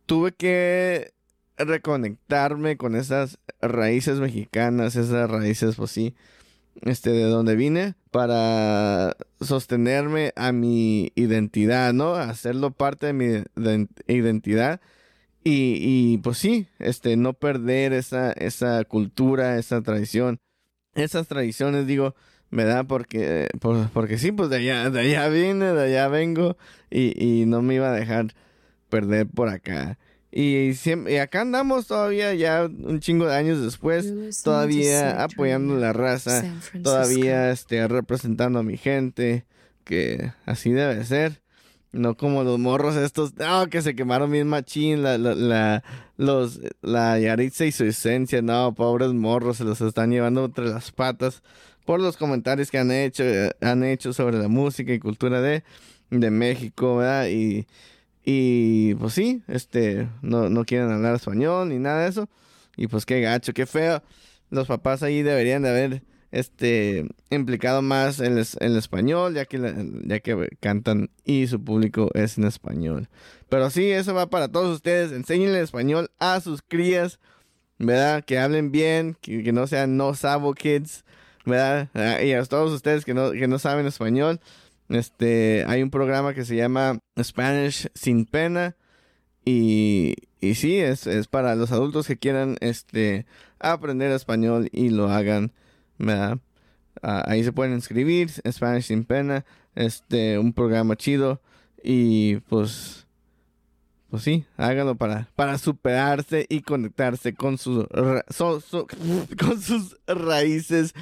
[0.06, 1.12] tuve que
[1.56, 6.14] reconectarme con esas raíces mexicanas, esas raíces, pues sí,
[6.82, 12.14] este, de donde vine, para sostenerme a mi identidad, ¿no?
[12.14, 14.80] Hacerlo parte de mi de- identidad.
[15.44, 20.38] Y, y pues sí, este, no perder esa, esa cultura, esa tradición,
[20.94, 22.14] esas tradiciones, digo,
[22.50, 22.86] ¿verdad?
[22.86, 26.56] Porque, por- porque sí, pues de allá, de allá vine, de allá vengo,
[26.90, 28.34] y, y no me iba a dejar
[28.90, 29.98] perder por acá.
[30.32, 34.12] Y, siempre, y acá andamos todavía, ya un chingo de años después,
[34.44, 36.44] todavía apoyando la raza,
[36.82, 39.44] todavía este, representando a mi gente,
[39.84, 41.40] que así debe ser.
[41.92, 45.82] No como los morros estos, no, que se quemaron bien machín, la, la, la,
[46.16, 50.92] los, la Yaritza y su esencia, no, pobres morros, se los están llevando entre las
[50.92, 51.42] patas
[51.84, 55.64] por los comentarios que han hecho, eh, han hecho sobre la música y cultura de,
[56.10, 57.26] de México, ¿verdad?
[57.28, 57.66] Y,
[58.24, 62.28] y pues sí, este, no, no quieren hablar español ni nada de eso.
[62.76, 64.02] Y pues qué gacho, qué feo.
[64.50, 66.02] los papás ahí deberían de haber
[66.32, 69.58] este implicado más el, el español ya que
[70.04, 73.08] ya que cantan y su público es en español
[73.48, 77.18] pero sí eso va para todos ustedes enséñenle español a sus crías
[77.78, 81.04] verdad que hablen bien que, que no sean no sabo kids
[81.44, 84.40] verdad Ah, y a todos ustedes que no que no saben español
[84.90, 88.76] este hay un programa que se llama Spanish sin pena
[89.44, 93.26] y, y sí, es, es para los adultos que quieran este,
[93.58, 95.52] aprender español y lo hagan.
[97.02, 101.40] Ah, ahí se pueden inscribir, Spanish sin pena, este, un programa chido
[101.82, 103.06] y pues,
[104.10, 107.56] pues sí, háganlo para, para superarse y conectarse con
[109.38, 110.94] con sus raíces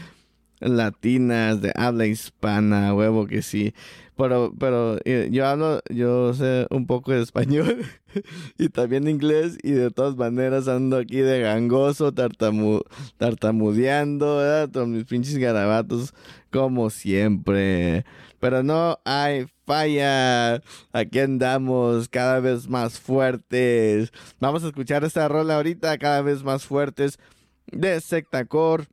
[0.60, 3.74] latinas de habla hispana, huevo que sí.
[4.16, 7.84] Pero, pero eh, yo hablo, yo sé un poco de español
[8.58, 12.80] y también inglés y de todas maneras ando aquí de gangoso, tartamu
[13.16, 14.40] tartamudeando.
[14.72, 16.14] Con mis pinches garabatos
[16.50, 18.04] como siempre.
[18.40, 20.62] Pero no hay falla.
[20.92, 24.12] Aquí andamos cada vez más fuertes.
[24.40, 27.18] Vamos a escuchar esta rola ahorita cada vez más fuertes
[27.66, 28.88] de Sectacor.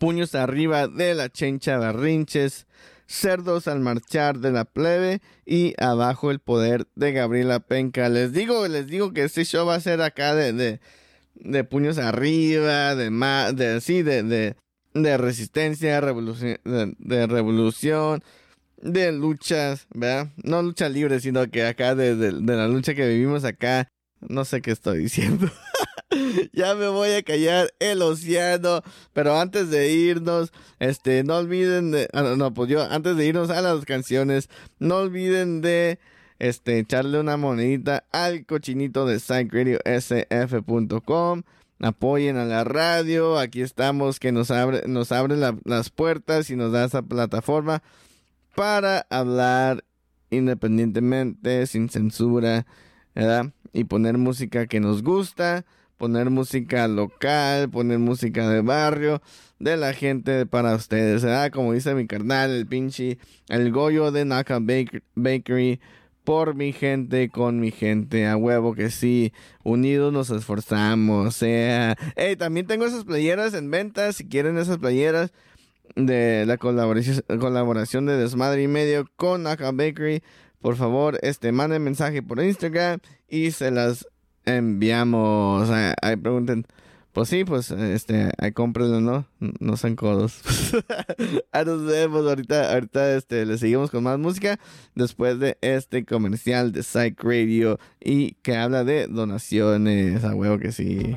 [0.00, 2.66] Puños arriba de la chencha Barrinches.
[3.06, 8.08] Cerdos al marchar de la plebe y abajo el poder de Gabriela Penca.
[8.08, 10.80] Les digo, les digo que este show va a ser acá de, de,
[11.34, 14.56] de puños arriba, de más, de sí, de, de,
[14.94, 18.22] de resistencia, de, revolución,
[18.80, 20.28] de luchas, ¿verdad?
[20.42, 23.86] No lucha libre, sino que acá de, de la lucha que vivimos acá.
[24.28, 25.48] No sé qué estoy diciendo.
[26.52, 28.82] ya me voy a callar el océano.
[29.12, 33.26] Pero antes de irnos, este, no olviden de, ah, no, no, pues yo, antes de
[33.26, 34.48] irnos a las canciones,
[34.78, 35.98] no olviden de,
[36.38, 41.42] este, echarle una monedita al cochinito de psychradiosf.com.
[41.82, 46.56] Apoyen a la radio, aquí estamos, que nos abre, nos abre la- las puertas y
[46.56, 47.82] nos da esa plataforma
[48.54, 49.82] para hablar
[50.28, 52.66] independientemente, sin censura,
[53.14, 53.46] ¿verdad?
[53.72, 55.64] Y poner música que nos gusta,
[55.96, 59.22] poner música local, poner música de barrio,
[59.58, 61.24] de la gente para ustedes.
[61.52, 63.18] Como dice mi carnal, el pinche,
[63.48, 65.80] el Goyo de Naka Bake- Bakery,
[66.24, 72.36] por mi gente, con mi gente, a huevo que sí, unidos nos esforzamos, sea, hey,
[72.36, 75.32] también tengo esas playeras en venta, si quieren esas playeras,
[75.96, 80.22] de la colaboración, colaboración de Desmadre y Medio con Naka Bakery.
[80.60, 84.06] Por favor, este, manden mensaje por Instagram y se las
[84.44, 85.70] enviamos.
[85.70, 86.66] Ah, Ahí pregunten.
[87.12, 89.26] Pues sí, pues, este, ahí cómprenlo, ¿no?
[89.58, 90.40] No sean codos.
[91.50, 94.60] Ahí nos vemos ahorita, ahorita, este, le seguimos con más música
[94.94, 100.70] después de este comercial de Psych Radio y que habla de donaciones, a huevo que
[100.70, 101.16] sí.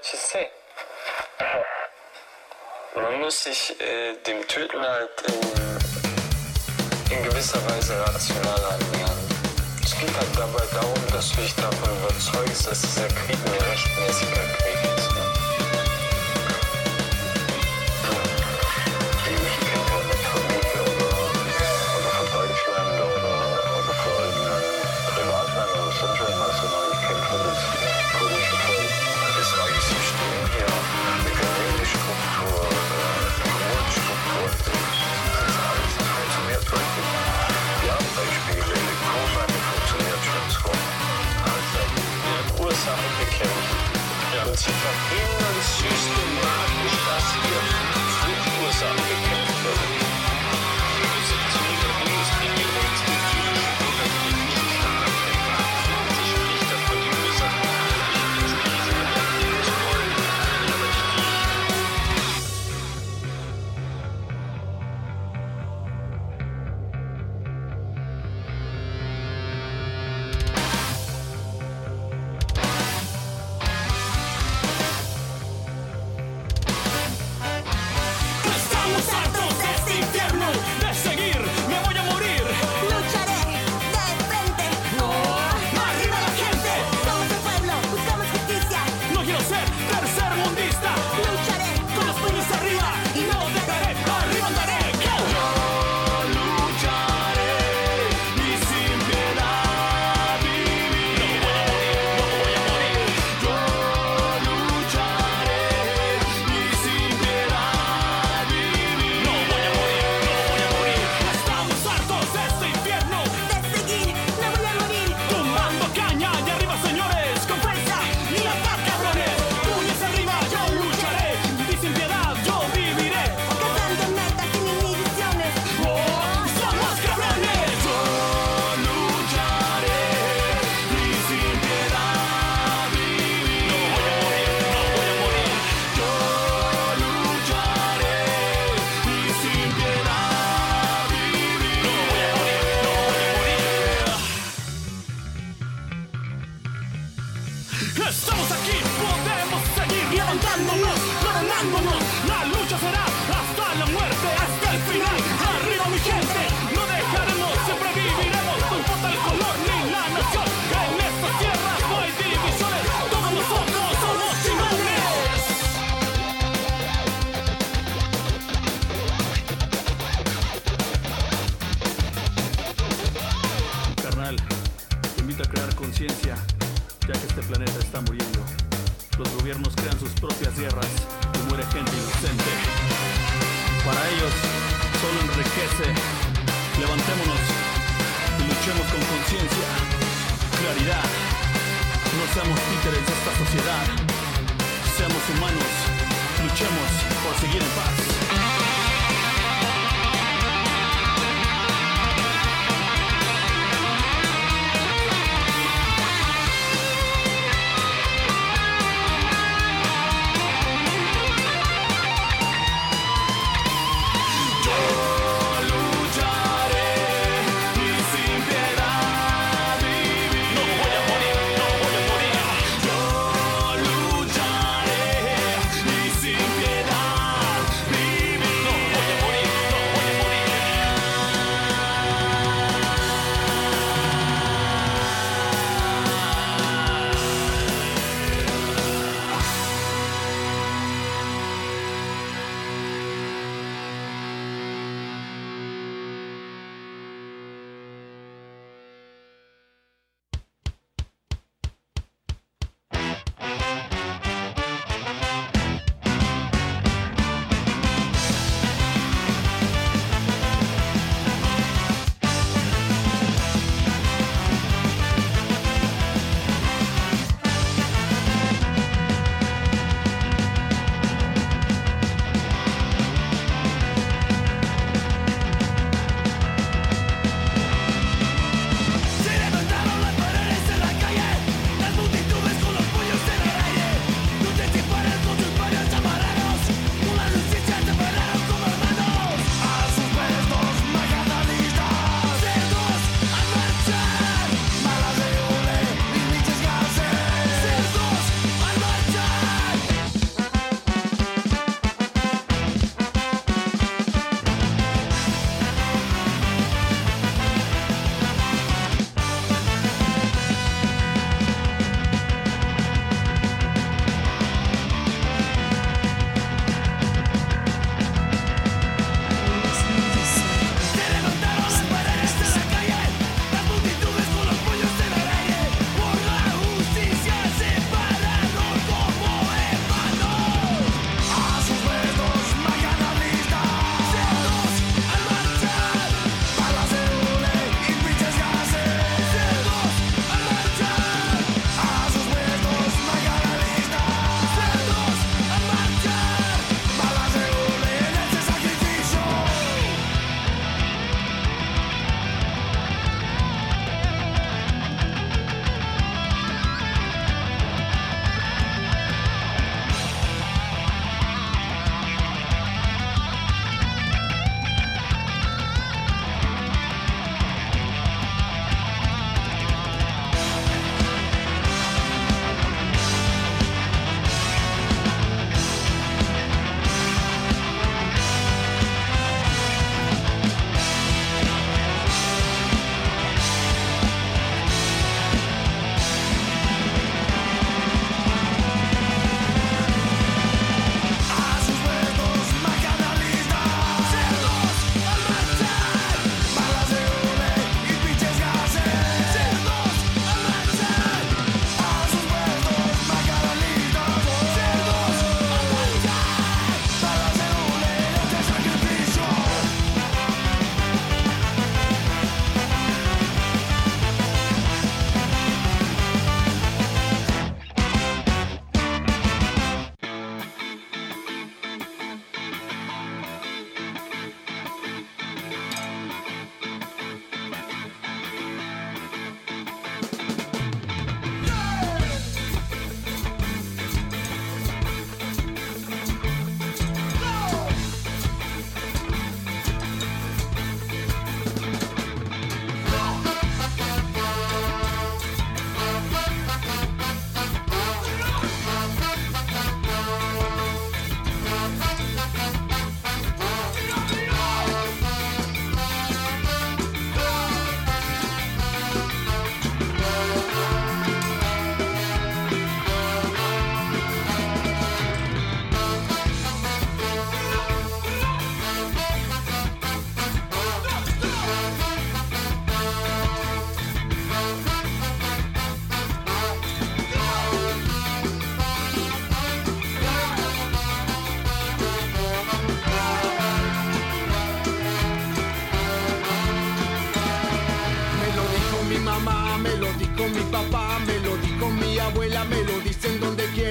[0.00, 0.48] Deutsche See.
[2.94, 9.18] Man muss sich äh, dem Töten halt in, in gewisser Weise rational annähern.
[9.84, 14.59] Es geht halt dabei darum, dass du dich davon überzeugst, dass dieser Krieg eine rechtmäßige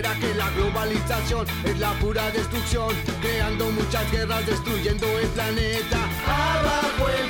[0.01, 5.97] que la globalización es la pura destrucción, creando muchas guerras, destruyendo el planeta.
[6.25, 7.28] Abajo el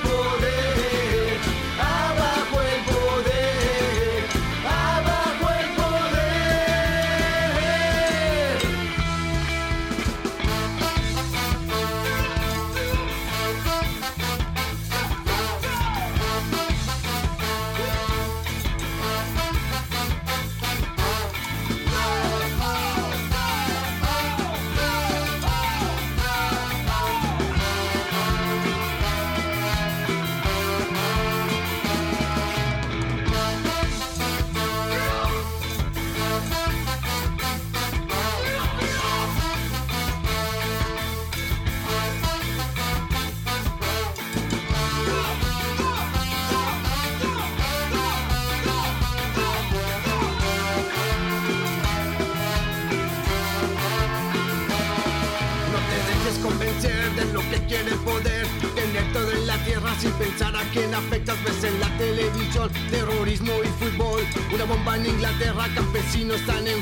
[65.32, 66.79] la tierra campesino están en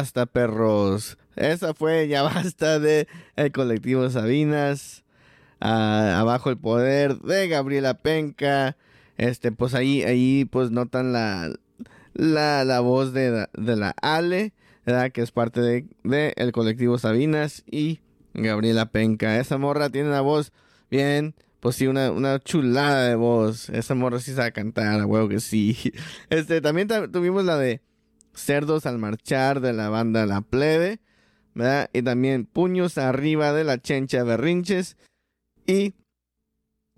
[0.00, 1.18] basta, perros.
[1.36, 3.06] Esa fue Ya basta de
[3.36, 5.04] el colectivo Sabinas.
[5.60, 8.76] Ah, abajo el poder de Gabriela Penca.
[9.18, 11.52] Este, pues ahí, ahí pues notan la,
[12.14, 14.54] la, la voz de, de la Ale,
[14.86, 15.12] ¿verdad?
[15.12, 18.00] Que es parte de, de el colectivo Sabinas y
[18.32, 19.38] Gabriela Penca.
[19.38, 20.52] Esa morra tiene una voz
[20.90, 23.68] bien, pues sí, una, una chulada de voz.
[23.68, 25.76] Esa morra sí sabe cantar, a huevo que sí.
[26.30, 27.82] Este, también ta- tuvimos la de
[28.34, 31.00] Cerdos al marchar de la banda La Plebe,
[31.54, 31.90] ¿verdad?
[31.92, 34.96] Y también Puños arriba de la Chencha Berrinches
[35.66, 35.94] y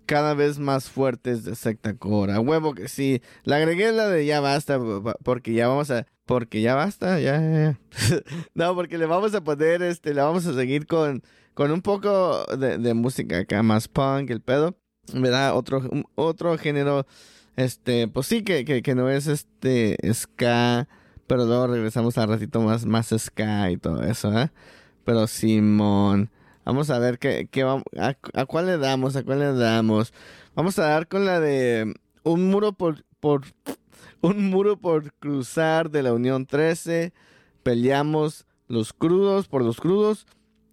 [0.05, 2.39] cada vez más fuertes de Secta Cora.
[2.39, 3.21] Huevo que sí.
[3.43, 4.79] Le agregué la de ya basta
[5.23, 7.79] porque ya vamos a porque ya basta, ya, ya, ya.
[8.53, 11.21] no, porque le vamos a poner este le vamos a seguir con
[11.53, 14.75] con un poco de, música acá más punk el pedo,
[15.13, 15.55] ¿verdad?
[15.55, 15.81] Otro
[16.15, 17.05] otro género
[17.55, 20.87] este, pues sí que, que, que no es este ska,
[21.27, 24.51] pero luego regresamos al ratito más más ska y todo eso, ¿eh?
[25.03, 26.29] Pero Simón,
[26.65, 30.13] vamos a ver qué, qué a, a cuál le damos, a cuál le damos.
[30.55, 31.93] Vamos a dar con la de
[32.23, 33.41] un muro por, por
[34.21, 37.13] un muro por cruzar de la Unión 13.
[37.63, 40.25] Peleamos los crudos por los crudos.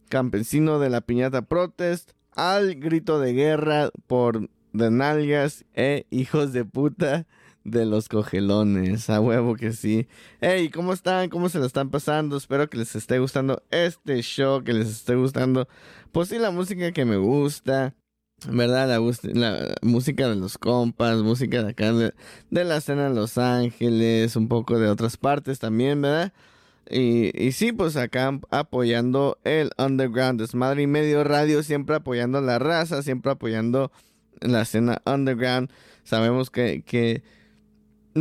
[0.09, 2.13] Campesino de la piñata protest.
[2.35, 7.27] Al grito de guerra por de nalgas e hijos de puta
[7.71, 9.09] de los cogelones.
[9.11, 10.09] A huevo que sí.
[10.41, 11.29] Hey, ¿cómo están?
[11.29, 12.37] ¿Cómo se lo están pasando?
[12.37, 15.69] Espero que les esté gustando este show, que les esté gustando,
[16.13, 17.95] pues sí, la música que me gusta.
[18.49, 18.89] ¿Verdad?
[18.89, 18.99] La,
[19.35, 22.15] la música de los compas, música de acá, de,
[22.49, 26.33] de la escena de Los Ángeles, un poco de otras partes también, ¿verdad?
[26.89, 32.59] Y, y sí, pues acá apoyando el underground, desmadre y medio radio, siempre apoyando la
[32.59, 33.93] raza, siempre apoyando
[34.41, 35.71] la escena underground.
[36.03, 37.23] Sabemos que, que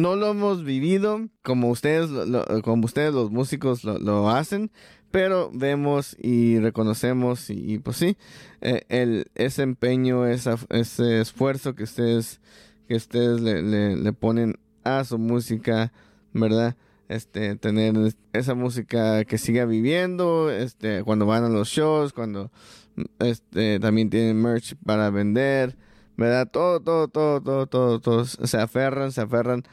[0.01, 4.71] no lo hemos vivido como ustedes, lo- como ustedes los músicos lo, hacen,
[5.11, 8.17] pero vemos y reconocemos y, pues sí,
[8.61, 12.39] eh, el, ese empeño, ese esfuerzo que ustedes,
[12.87, 13.61] que ustedes le,
[13.95, 15.91] le- ponen a su música,
[16.33, 16.75] ¿verdad?
[17.07, 17.95] Este, tener
[18.33, 22.51] esa música que siga viviendo, este, cuando van a los shows, cuando
[23.19, 25.75] este, también tienen merch para vender,
[26.17, 26.47] ¿verdad?
[26.51, 29.63] Todo, todo, todo, todo, todo, todos se aferran, se aferran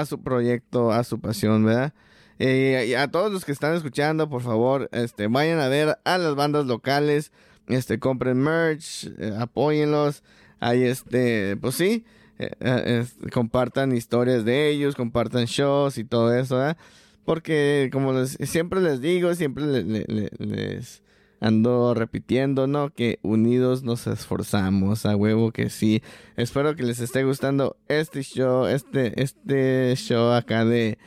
[0.00, 1.92] a su proyecto, a su pasión, ¿verdad?
[2.38, 6.18] Eh, y a todos los que están escuchando, por favor, este, vayan a ver a
[6.18, 7.32] las bandas locales,
[7.66, 10.22] este, compren merch, eh, apóyenlos,
[10.60, 12.04] ahí, este, pues sí,
[12.38, 16.76] eh, eh, compartan historias de ellos, compartan shows y todo eso, ¿verdad?
[17.24, 21.02] Porque, como les- siempre les digo, siempre le- le- le- les
[21.40, 22.90] ando repitiendo, ¿no?
[22.90, 26.02] Que unidos nos esforzamos, a huevo que sí.
[26.36, 30.98] Espero que les esté gustando este show, este, este show acá de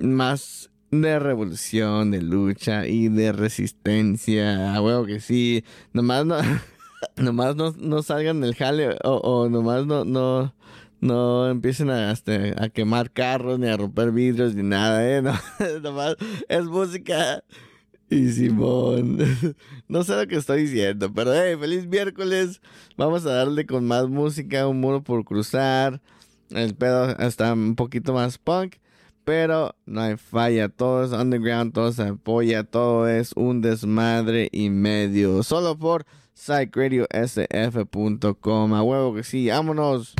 [0.00, 5.64] más de revolución, de lucha y de resistencia, a huevo que sí.
[5.92, 6.36] Nomás no,
[7.16, 10.54] nomás no, no salgan del jale o, o nomás no, no,
[11.00, 15.22] no empiecen a, este, a quemar carros ni a romper vidrios ni nada, ¿eh?
[15.22, 15.34] No,
[15.82, 16.16] nomás
[16.48, 17.42] es música
[18.10, 19.18] y Simón.
[19.88, 22.60] No sé lo que estoy diciendo, pero hey, feliz miércoles.
[22.96, 26.00] Vamos a darle con más música, un muro por cruzar.
[26.50, 28.74] El pedo está un poquito más punk,
[29.24, 30.68] pero no hay falla.
[30.68, 35.44] Todo es underground, todo se apoya, todo es un desmadre y medio.
[35.44, 36.04] Solo por
[36.34, 38.72] psychradiosf.com.
[38.72, 40.16] Huevo que sí, vámonos.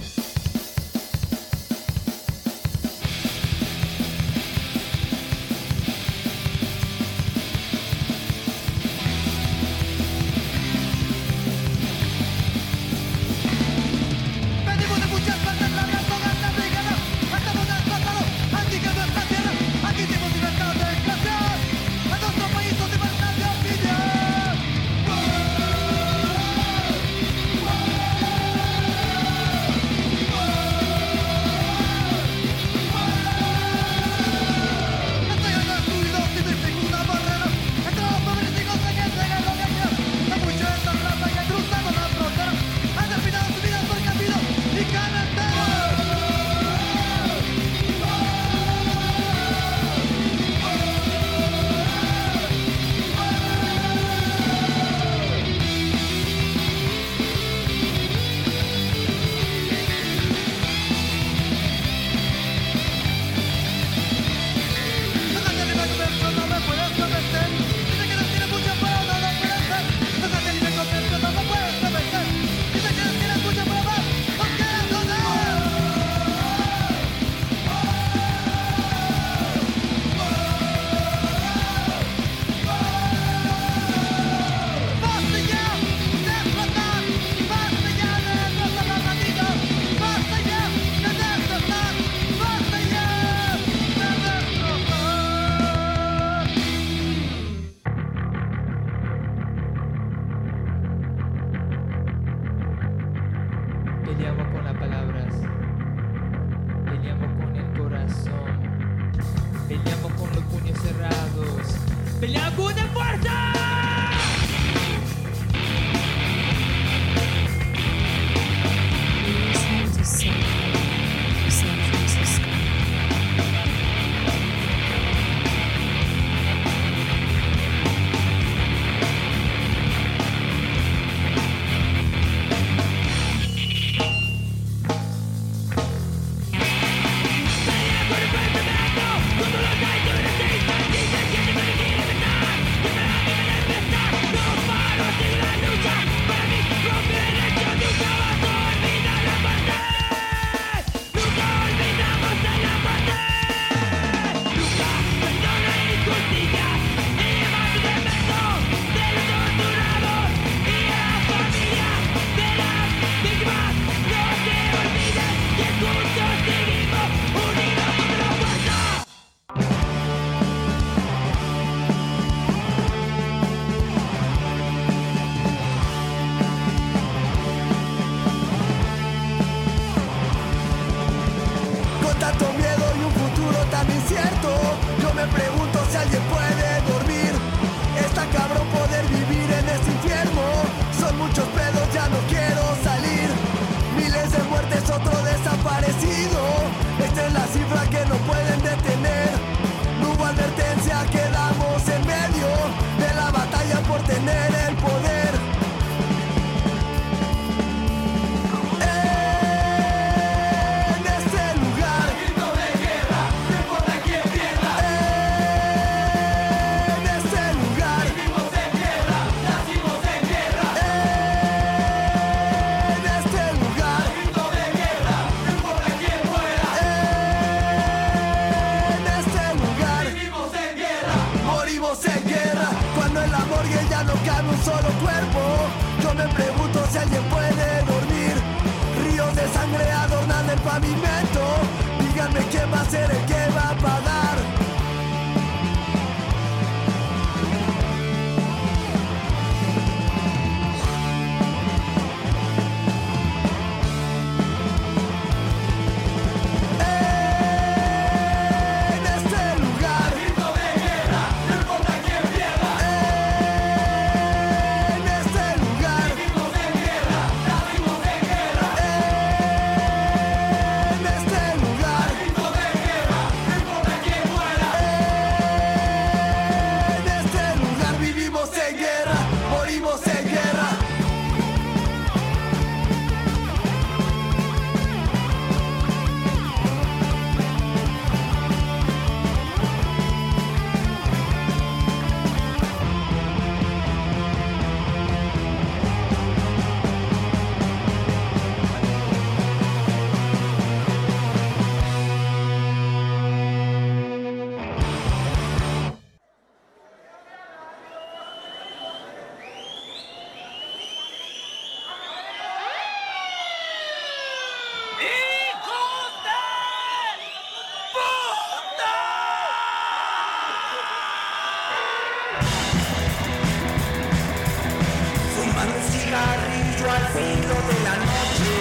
[326.06, 328.52] Cigarrillo al filo de la noche.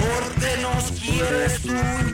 [0.00, 2.09] Porque nos quieres tu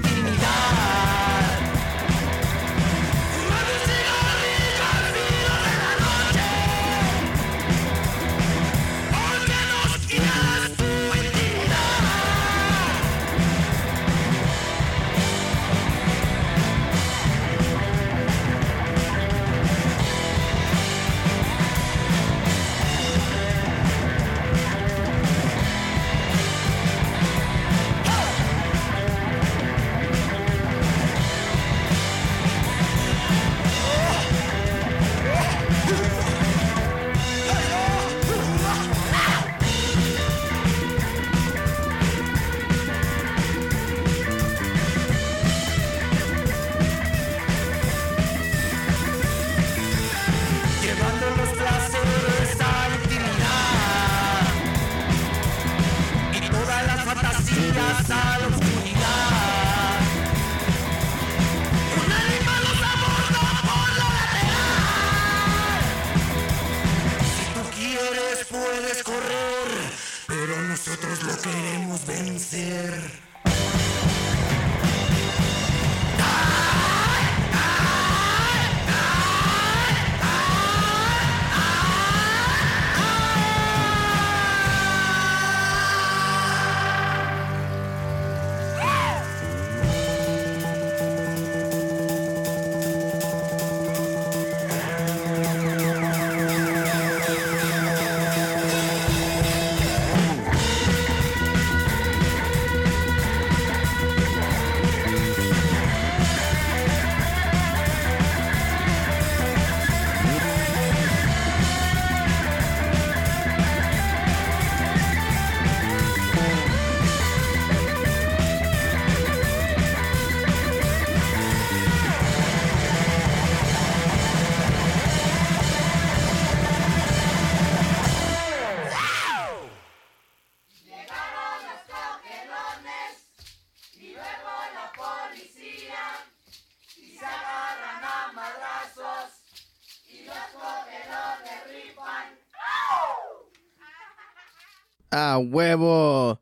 [145.52, 146.40] Huevo.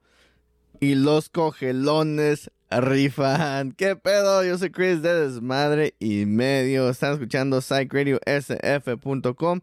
[0.80, 3.72] Y los cogelones rifan.
[3.72, 4.44] ¿Qué pedo?
[4.44, 6.88] Yo soy Chris de Desmadre y Medio.
[6.88, 9.60] Están escuchando psychradiosf.com.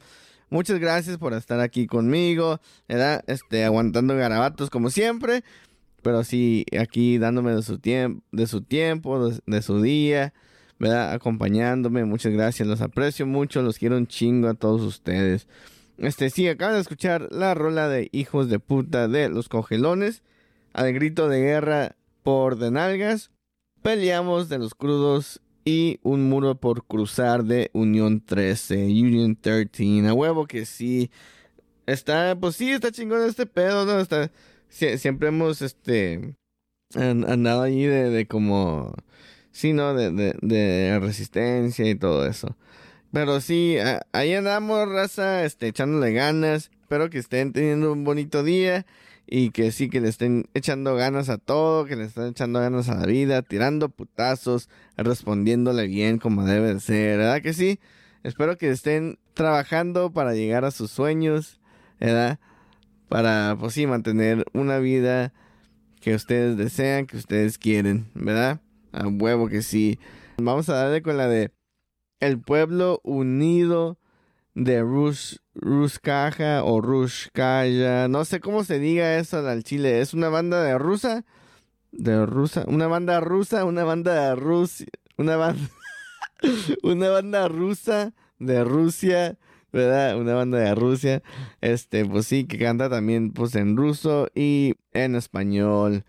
[0.49, 2.59] Muchas gracias por estar aquí conmigo.
[2.87, 3.23] ¿verdad?
[3.27, 5.43] Este, aguantando garabatos como siempre.
[6.01, 10.33] Pero sí, aquí dándome de su, tiempo de su tiempo, de su día.
[10.79, 11.13] ¿verdad?
[11.13, 12.05] Acompañándome.
[12.05, 12.67] Muchas gracias.
[12.67, 13.61] Los aprecio mucho.
[13.61, 15.47] Los quiero un chingo a todos ustedes.
[16.01, 20.23] Este, sí, acaban de escuchar la rola de Hijos de Puta de los Cogelones.
[20.73, 23.29] Al grito de guerra por de nalgas.
[23.83, 30.07] Peleamos de los crudos y un muro por cruzar de Unión 13, Union 13.
[30.07, 31.11] A huevo que sí.
[31.85, 33.99] Está, pues sí, está chingón este pedo, ¿no?
[33.99, 34.31] Está,
[34.71, 36.35] sie- siempre hemos, este,
[36.95, 38.93] an- andado allí de, de como,
[39.51, 39.93] sí, ¿no?
[39.93, 40.11] De,
[40.41, 42.55] de resistencia y todo eso.
[43.11, 43.77] Pero sí,
[44.13, 46.71] ahí andamos, raza, este, echándole ganas.
[46.81, 48.85] Espero que estén teniendo un bonito día
[49.27, 52.89] y que sí, que le estén echando ganas a todo, que le estén echando ganas
[52.89, 57.79] a la vida, tirando putazos, respondiéndole bien como debe de ser, ¿verdad que sí?
[58.23, 61.59] Espero que estén trabajando para llegar a sus sueños,
[61.99, 62.39] ¿verdad?
[63.09, 65.33] Para, pues sí, mantener una vida
[66.01, 68.59] que ustedes desean, que ustedes quieren, ¿verdad?
[68.91, 69.99] A huevo que sí.
[70.37, 71.51] Vamos a darle con la de
[72.21, 73.97] El Pueblo Unido
[74.53, 78.07] de Rush, Ruskaja o Ruskaya.
[78.07, 80.01] No sé cómo se diga eso al chile.
[80.01, 81.25] ¿Es una banda de rusa?
[81.91, 82.63] De rusa.
[82.67, 84.87] Una banda rusa, una banda de Rusia.
[85.17, 85.69] Una banda.
[86.83, 89.37] una banda rusa de Rusia.
[89.73, 90.17] ¿Verdad?
[90.19, 91.23] Una banda de Rusia.
[91.61, 96.03] Este, pues sí, que canta también pues en ruso y en español.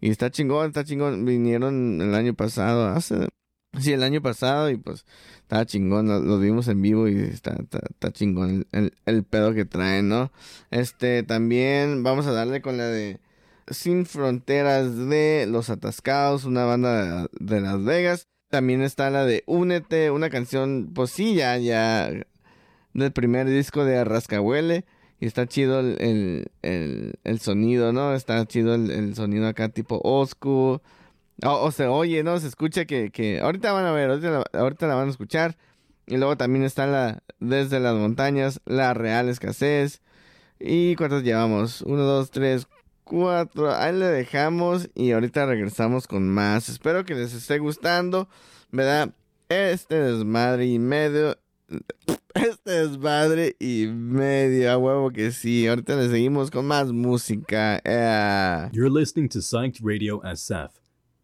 [0.00, 1.24] Y está chingón, está chingón.
[1.24, 3.28] Vinieron el año pasado, hace...
[3.80, 5.04] Sí, el año pasado y pues
[5.42, 7.56] estaba chingón, lo, lo vimos en vivo y está,
[8.12, 10.30] chingón el, pedo que traen, ¿no?
[10.70, 13.20] Este, también vamos a darle con la de
[13.68, 18.28] Sin Fronteras de Los Atascados, una banda de, Las Vegas.
[18.50, 22.10] También está la de Únete, una canción, pues sí, ya, ya,
[22.94, 24.84] del primer disco de Rascahuele.
[25.20, 28.14] Y está chido el, el, el, sonido, ¿no?
[28.14, 30.80] Está chido el sonido acá tipo Oscu.
[31.44, 32.38] O, o se oye, ¿no?
[32.40, 33.40] Se escucha que, que...
[33.40, 35.56] Ahorita van a ver, ahorita la, van a escuchar.
[36.06, 37.22] Y luego también está la...
[37.40, 40.02] Desde las montañas, la real escasez.
[40.58, 41.82] ¿Y cuántas llevamos?
[41.82, 42.66] Uno, dos, tres,
[43.04, 43.72] cuatro.
[43.72, 46.68] Ahí le dejamos y ahorita regresamos con más.
[46.68, 48.28] Espero que les esté gustando,
[48.70, 49.14] ¿verdad?
[49.48, 51.36] Este desmadre y medio...
[52.34, 55.66] Este desmadre y medio, a huevo que sí.
[55.66, 57.80] Ahorita le seguimos con más música.
[57.84, 58.68] Eh.
[58.72, 60.77] You're listening to Psyched Radio SF,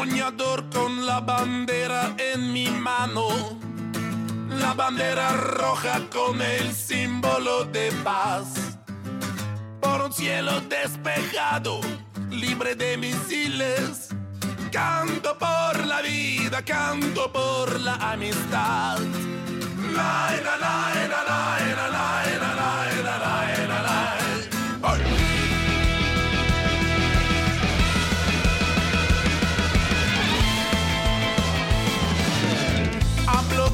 [0.00, 3.28] Soñador con la bandera en mi mano.
[4.48, 8.46] La bandera roja con el símbolo de paz.
[9.78, 11.80] Por un cielo despejado,
[12.30, 14.08] libre de misiles.
[14.72, 18.98] Canto por la vida, canto por la amistad.
[19.96, 20.76] La, la, la,
[21.12, 21.44] la, la,
[21.76, 24.00] la, la, la, la, la, la, la, la.
[24.82, 25.02] ¡Ay!
[25.02, 25.19] Hablo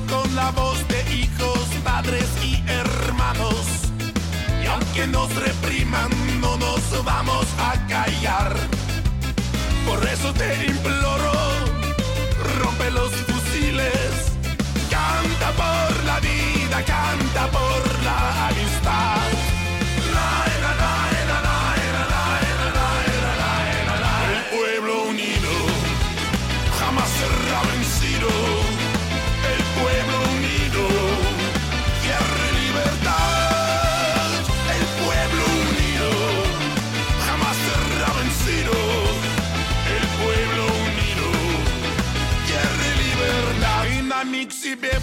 [0.09, 3.67] con la voz de hijos, padres y hermanos.
[4.63, 6.11] Y aunque nos repriman,
[6.41, 8.55] no nos vamos a callar.
[9.87, 11.33] Por eso te imploro,
[12.61, 14.33] rompe los fusiles.
[14.91, 19.46] Canta por la vida, canta por la amistad.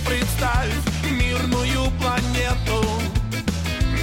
[0.06, 0.74] Представь
[1.10, 2.84] мирную планету,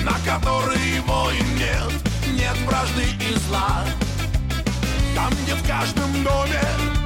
[0.02, 1.92] на которой войн нет,
[2.32, 3.84] нет вражды и зла.
[5.14, 6.99] Там, где в каждом доме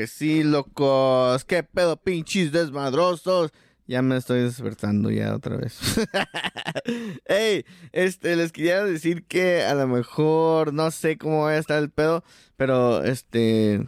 [0.00, 1.44] que sí, locos.
[1.44, 3.52] ¿Qué pedo, pinches desmadrosos?
[3.86, 5.78] Ya me estoy despertando ya otra vez.
[7.26, 11.82] Ey, este, les quería decir que a lo mejor no sé cómo va a estar
[11.82, 12.24] el pedo,
[12.56, 13.86] pero este,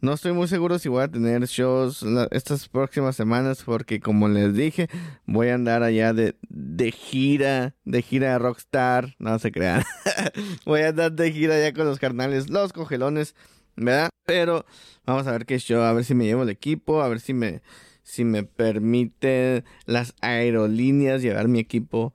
[0.00, 4.52] no estoy muy seguro si voy a tener shows estas próximas semanas porque como les
[4.52, 4.88] dije,
[5.26, 9.84] voy a andar allá de, de gira, de gira de Rockstar, no se crean.
[10.66, 13.36] voy a andar de gira allá con los carnales, los cogelones,
[13.76, 14.10] ¿verdad?
[14.24, 14.64] Pero
[15.04, 17.34] vamos a ver qué show, a ver si me llevo el equipo, a ver si
[17.34, 17.62] me,
[18.02, 22.14] si me permiten las aerolíneas llevar mi equipo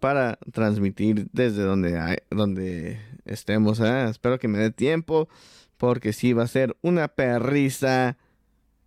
[0.00, 3.80] para transmitir desde donde, hay- donde estemos.
[3.80, 5.28] Espero que me dé tiempo
[5.76, 8.16] porque sí va a ser una perrisa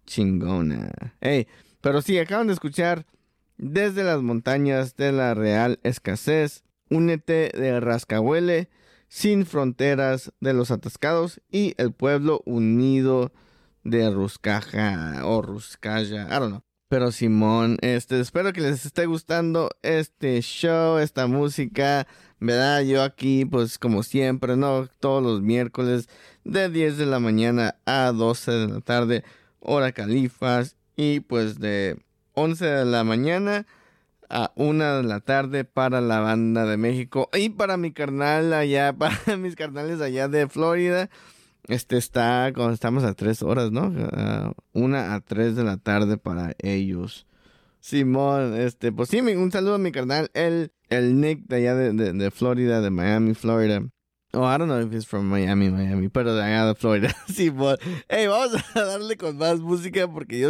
[0.05, 0.91] chingona.
[1.21, 1.47] Ey,
[1.81, 3.05] pero sí, acaban de escuchar
[3.57, 8.69] desde las montañas de la Real Escasez, únete de Rascahuele,
[9.07, 13.31] sin fronteras de los atascados y el pueblo unido
[13.83, 16.61] de Ruscaja o Ruscaya, I don't know.
[16.87, 22.07] Pero Simón, este, espero que les esté gustando este show, esta música,
[22.39, 22.81] ¿verdad?
[22.81, 24.87] Yo aquí, pues como siempre, ¿no?
[24.99, 26.07] Todos los miércoles
[26.43, 29.23] de 10 de la mañana a 12 de la tarde,
[29.59, 31.97] hora califas, y pues de
[32.33, 33.65] 11 de la mañana
[34.29, 38.93] a 1 de la tarde para la banda de México y para mi carnal allá,
[38.97, 41.09] para mis carnales allá de Florida.
[41.67, 43.91] Este está, cuando estamos a tres horas, ¿no?
[44.11, 47.25] A una a tres de la tarde para ellos.
[47.79, 52.13] Simón, este, pues sí, un saludo a mi carnal, el, el Nick de allá de,
[52.13, 53.81] de, Florida, de Miami, Florida.
[54.33, 57.15] Oh, I don't know if he's from Miami, Miami, pero de allá de Florida.
[57.27, 57.77] Simón.
[58.09, 60.49] Hey, vamos a darle con más música porque yo,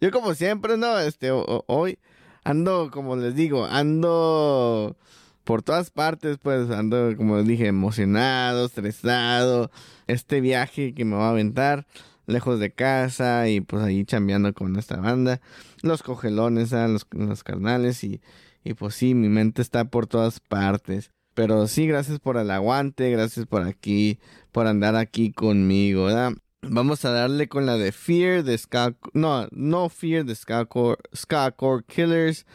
[0.00, 0.98] yo como siempre, ¿no?
[0.98, 1.98] Este, hoy
[2.44, 4.96] ando, como les digo, ando
[5.44, 9.70] por todas partes, pues ando, como dije, emocionado, estresado.
[10.06, 11.86] Este viaje que me va a aventar
[12.26, 15.40] lejos de casa y pues ahí chambeando con esta banda.
[15.82, 16.88] Los cogelones, ¿ah?
[16.88, 18.20] los, los carnales y,
[18.64, 21.10] y pues sí, mi mente está por todas partes.
[21.34, 24.18] Pero sí, gracias por el aguante, gracias por aquí,
[24.52, 26.32] por andar aquí conmigo, ¿verdad?
[26.68, 28.94] Vamos a darle con la de Fear de Ska...
[29.14, 32.46] No, no Fear de Ska Core, Ska Core Killers.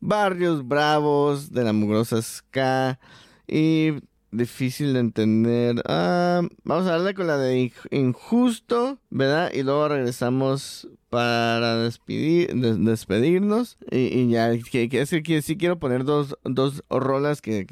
[0.00, 2.98] Barrios Bravos de la mugrosa Ska.
[3.48, 3.92] Y
[4.30, 5.82] difícil de entender.
[5.86, 9.50] Ah, vamos a darle con la de Inj- Injusto, ¿verdad?
[9.54, 13.78] Y luego regresamos para despedir, des- despedirnos.
[13.90, 17.64] Y, y ya, que, es que, sí quiero poner dos, dos rolas que,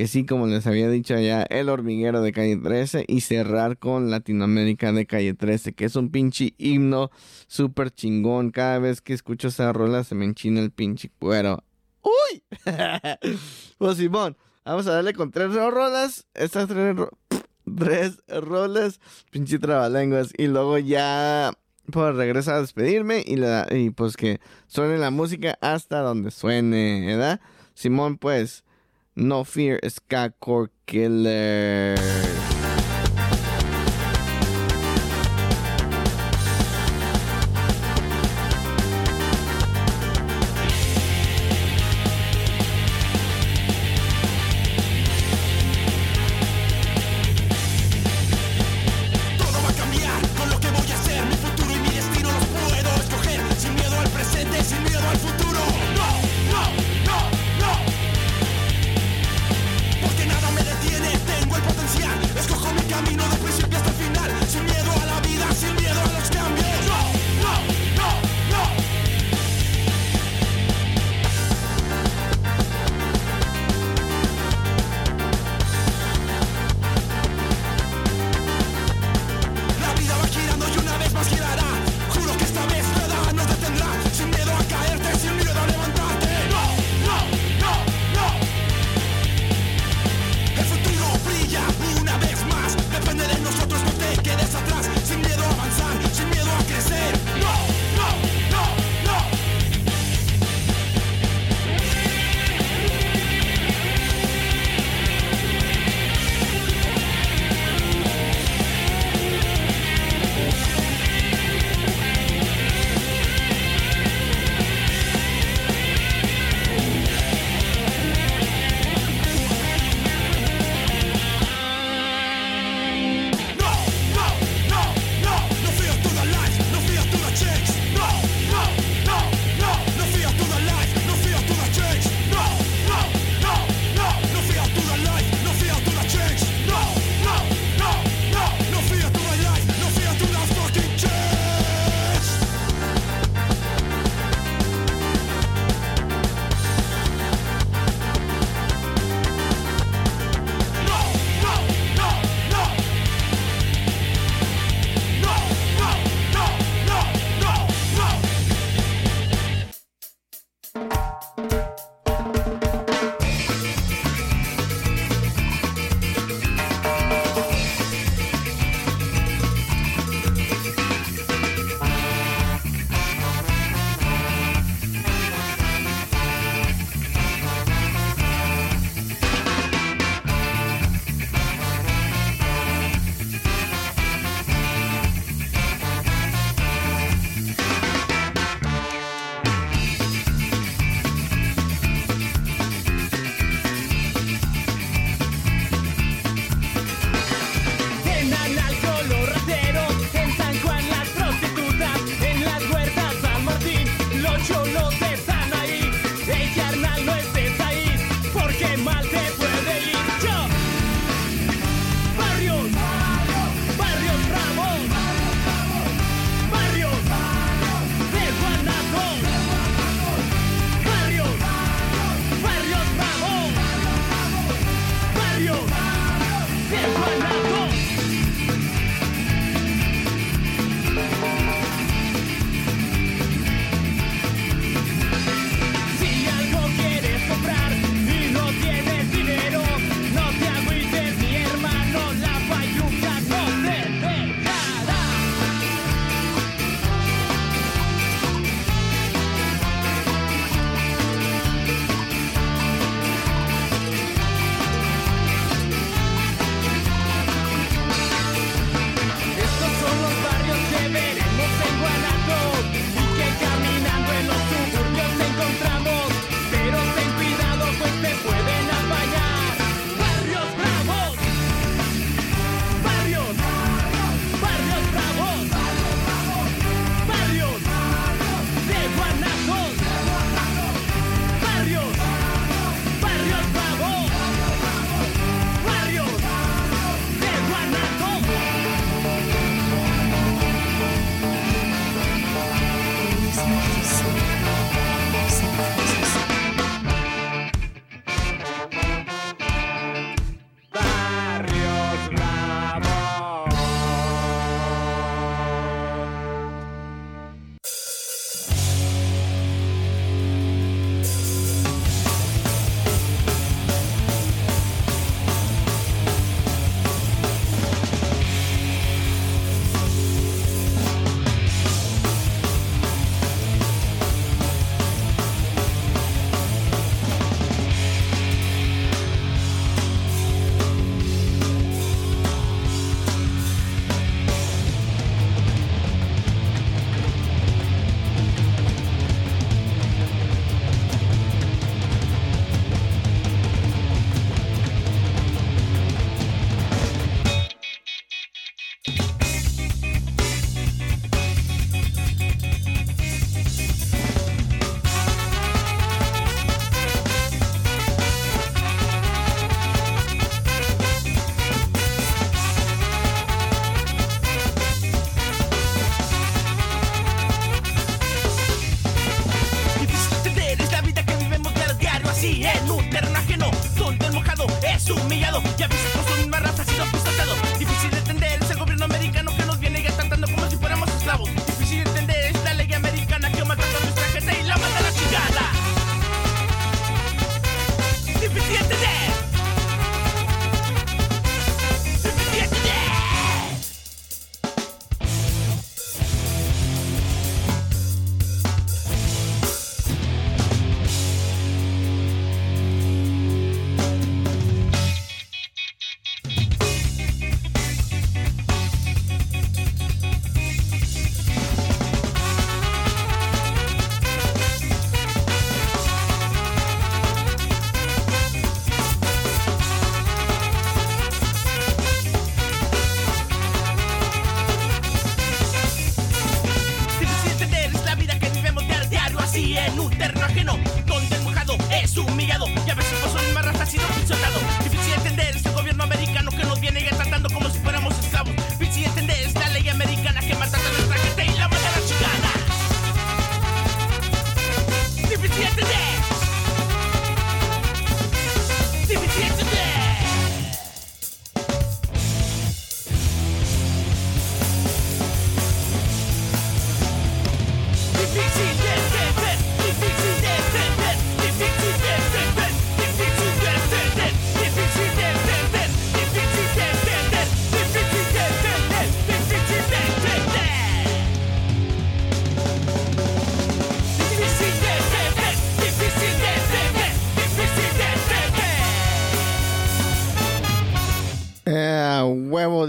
[0.00, 4.10] que sí, como les había dicho ya, El Hormiguero de Calle 13 y cerrar con
[4.10, 7.10] Latinoamérica de Calle 13, que es un pinche himno
[7.48, 8.50] súper chingón.
[8.50, 11.64] Cada vez que escucho esa rola se me enchina el pinche cuero.
[12.00, 12.42] ¡Uy!
[13.76, 16.26] pues Simón, vamos a darle con tres rolas.
[16.32, 17.10] Estas tres, ro-
[17.76, 19.00] tres rolas,
[19.30, 20.32] pinche trabalenguas.
[20.38, 21.52] Y luego ya,
[21.92, 27.04] pues regreso a despedirme y, la, y pues que suene la música hasta donde suene,
[27.06, 27.38] ¿verdad?
[27.74, 28.64] Simón, pues,
[29.16, 32.49] no fear, Ska Core Killer.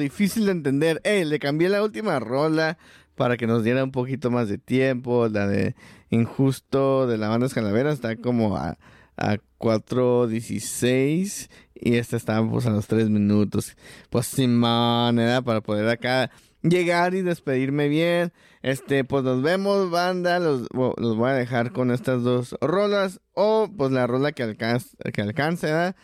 [0.02, 1.02] Difícil de entender.
[1.04, 2.78] Ey, le cambié la última rola
[3.16, 5.28] para que nos diera un poquito más de tiempo.
[5.30, 5.76] La de
[6.10, 8.78] Injusto de la banda Escalavera está como a,
[9.16, 13.78] a 4.16 y esta está pues a los 3 minutos.
[14.10, 16.30] Pues sin manera para poder acá
[16.62, 18.34] llegar y despedirme bien.
[18.62, 20.40] Este, pues nos vemos, banda.
[20.40, 23.22] Los, los voy a dejar con estas dos rolas.
[23.34, 25.96] O pues la rola que alcance, que alcance, ¿verdad?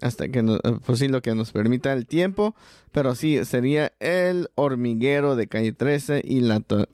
[0.00, 2.54] Hasta que nos, pues sí, lo que nos permita el tiempo.
[2.92, 6.40] Pero sí, sería el hormiguero de calle 13 y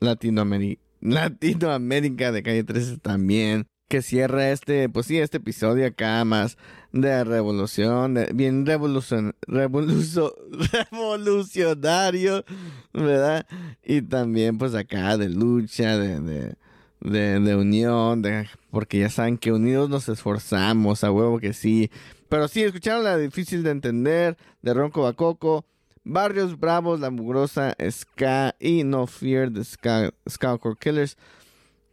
[0.00, 0.82] Latinoamérica.
[1.00, 3.66] Latinoamérica de calle 13 también.
[3.88, 6.58] Que cierra este, pues sí, este episodio acá más
[6.92, 10.34] de revolución, bien revolucion, revoluzo-
[10.90, 12.44] revolucionario,
[12.92, 13.46] ¿verdad?
[13.82, 16.54] Y también pues acá de lucha, de, de,
[17.00, 21.90] de, de unión, de, porque ya saben que unidos nos esforzamos, a huevo que sí.
[22.28, 25.64] Pero sí, escucharon la difícil de entender de Ronco Bacoco,
[26.04, 31.16] Barrios Bravos, La Mugrosa, Ska y No Fear de Ska, Skacore Killers.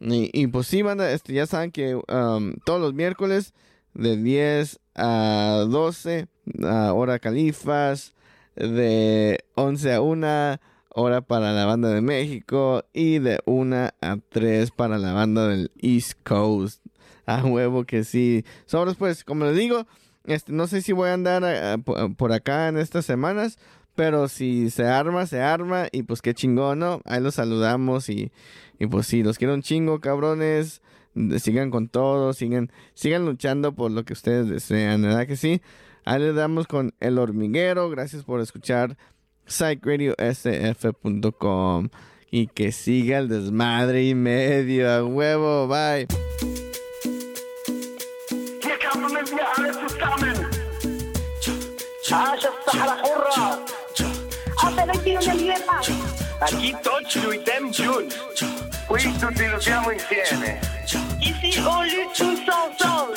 [0.00, 3.54] Y, y pues sí, este, ya saben que um, todos los miércoles
[3.94, 6.28] de 10 a 12,
[6.64, 8.14] a hora califas,
[8.56, 10.26] de 11 a 1,
[10.96, 15.70] hora para la banda de México, y de 1 a 3 para la banda del
[15.78, 16.84] East Coast.
[17.26, 18.44] A huevo que sí.
[18.66, 19.86] Sobres, pues, como les digo,
[20.24, 23.58] este, no sé si voy a andar eh, po- por acá en estas semanas,
[23.94, 27.00] pero si se arma, se arma, y pues qué chingón, ¿no?
[27.04, 28.30] Ahí los saludamos y,
[28.78, 30.82] y pues sí, los quiero un chingo, cabrones.
[31.38, 35.62] Sigan con todo, sigan, sigan luchando por lo que ustedes desean, ¿verdad que sí?
[36.04, 37.88] Ahí les damos con El Hormiguero.
[37.88, 38.96] Gracias por escuchar
[39.46, 41.88] psychradiosf.com
[42.30, 46.06] y que siga el desmadre y medio a huevo, bye.
[52.12, 52.34] Ah,
[56.40, 58.08] Aquí Tocho e Dem June.
[58.86, 60.60] Qui tutti lottiamo insieme.
[61.20, 63.14] Easy only two soul soul.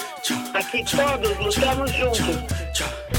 [0.56, 3.18] Aqui todos lutamos juntos.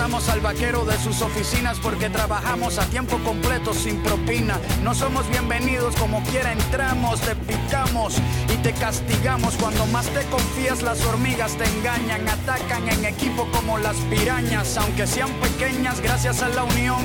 [0.00, 4.56] al vaquero de sus oficinas porque trabajamos a tiempo completo sin propina.
[4.84, 8.16] No somos bienvenidos como quiera entramos, te picamos
[8.48, 9.56] y te castigamos.
[9.56, 15.04] Cuando más te confías las hormigas te engañan, atacan en equipo como las pirañas, aunque
[15.04, 17.04] sean pequeñas gracias a la unión.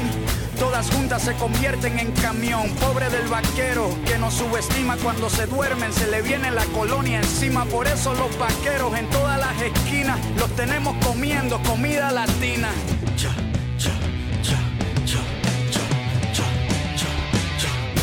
[0.64, 2.70] Todas juntas se convierten en camión.
[2.80, 7.66] Pobre del vaquero que nos subestima cuando se duermen, se le viene la colonia encima.
[7.66, 12.70] Por eso los vaqueros en todas las esquinas los tenemos comiendo comida latina.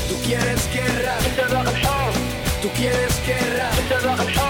[0.07, 1.15] Tú quieres guerra.
[2.61, 4.50] Tú quieres guerra.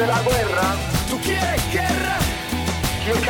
[0.00, 0.76] de la guerra.
[1.10, 2.18] ¿Tú quieres guerra?
[3.04, 3.20] Quiero.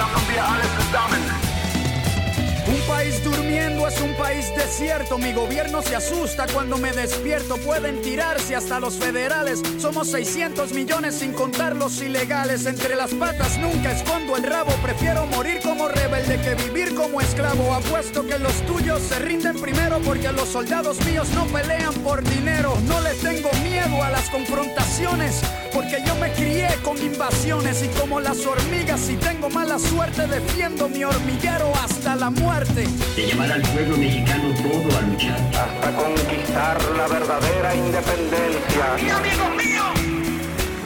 [2.66, 5.18] Un país durmiendo es un país desierto.
[5.18, 7.56] Mi gobierno se asusta cuando me despierto.
[7.56, 9.60] Pueden tirarse hasta los federales.
[9.78, 12.66] Somos 600 millones sin contar los ilegales.
[12.66, 14.70] Entre las patas nunca escondo el rabo.
[14.82, 17.74] Prefiero morir como rebelde que vivir como esclavo.
[17.74, 22.76] Apuesto que los tuyos se rinden primero porque los soldados míos no pelean por dinero.
[22.86, 25.42] No le tengo miedo a las confrontaciones
[25.72, 30.88] porque yo me crié con invasiones y como las hormigas si tengo mala suerte defiendo
[30.88, 32.86] mi hormiguero hasta la muerte.
[33.16, 35.40] de llamar al pueblo mexicano todo a luchar.
[35.48, 38.84] Hasta conquistar la verdadera independencia.
[38.98, 39.86] Y amigos míos,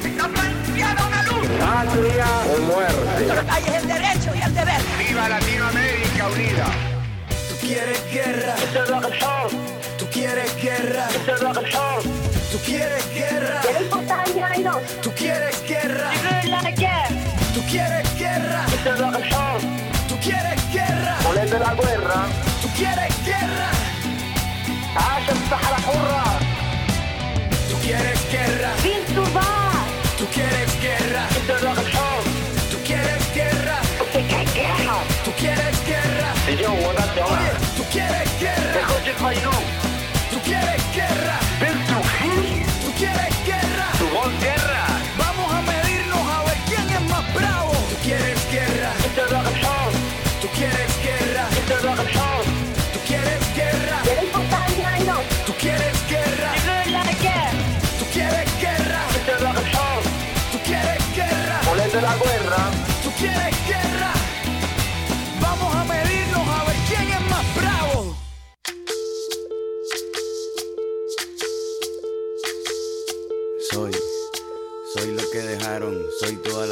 [0.04, 1.48] está planteada una luz.
[1.58, 3.50] Patria o muerte.
[3.50, 4.80] Hay el derecho y el deber.
[4.98, 6.66] ¡Viva Latinoamérica unida!
[7.48, 8.54] Tú quieres guerra.
[9.98, 11.08] Tú quieres guerra.
[11.08, 12.33] Tú quieres guerra.
[12.54, 13.62] Tú quieres guerra.
[15.02, 16.10] Tú quieres guerra.
[20.08, 21.18] Tú quieres guerra.
[21.24, 22.26] ¡Ponete la guerra!
[22.62, 23.70] Tú quieres guerra.
[24.94, 26.24] ¡Haz el Sahara Hurra!
[27.68, 28.70] Tú quieres guerra.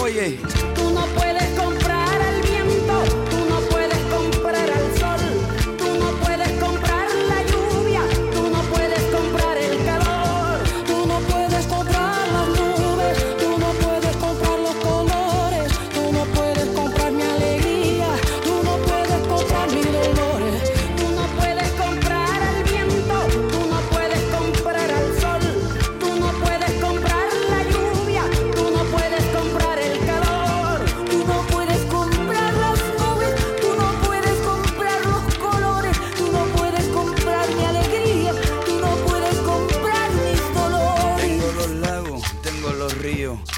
[0.00, 0.38] Oye,
[0.74, 1.35] Tú no puedes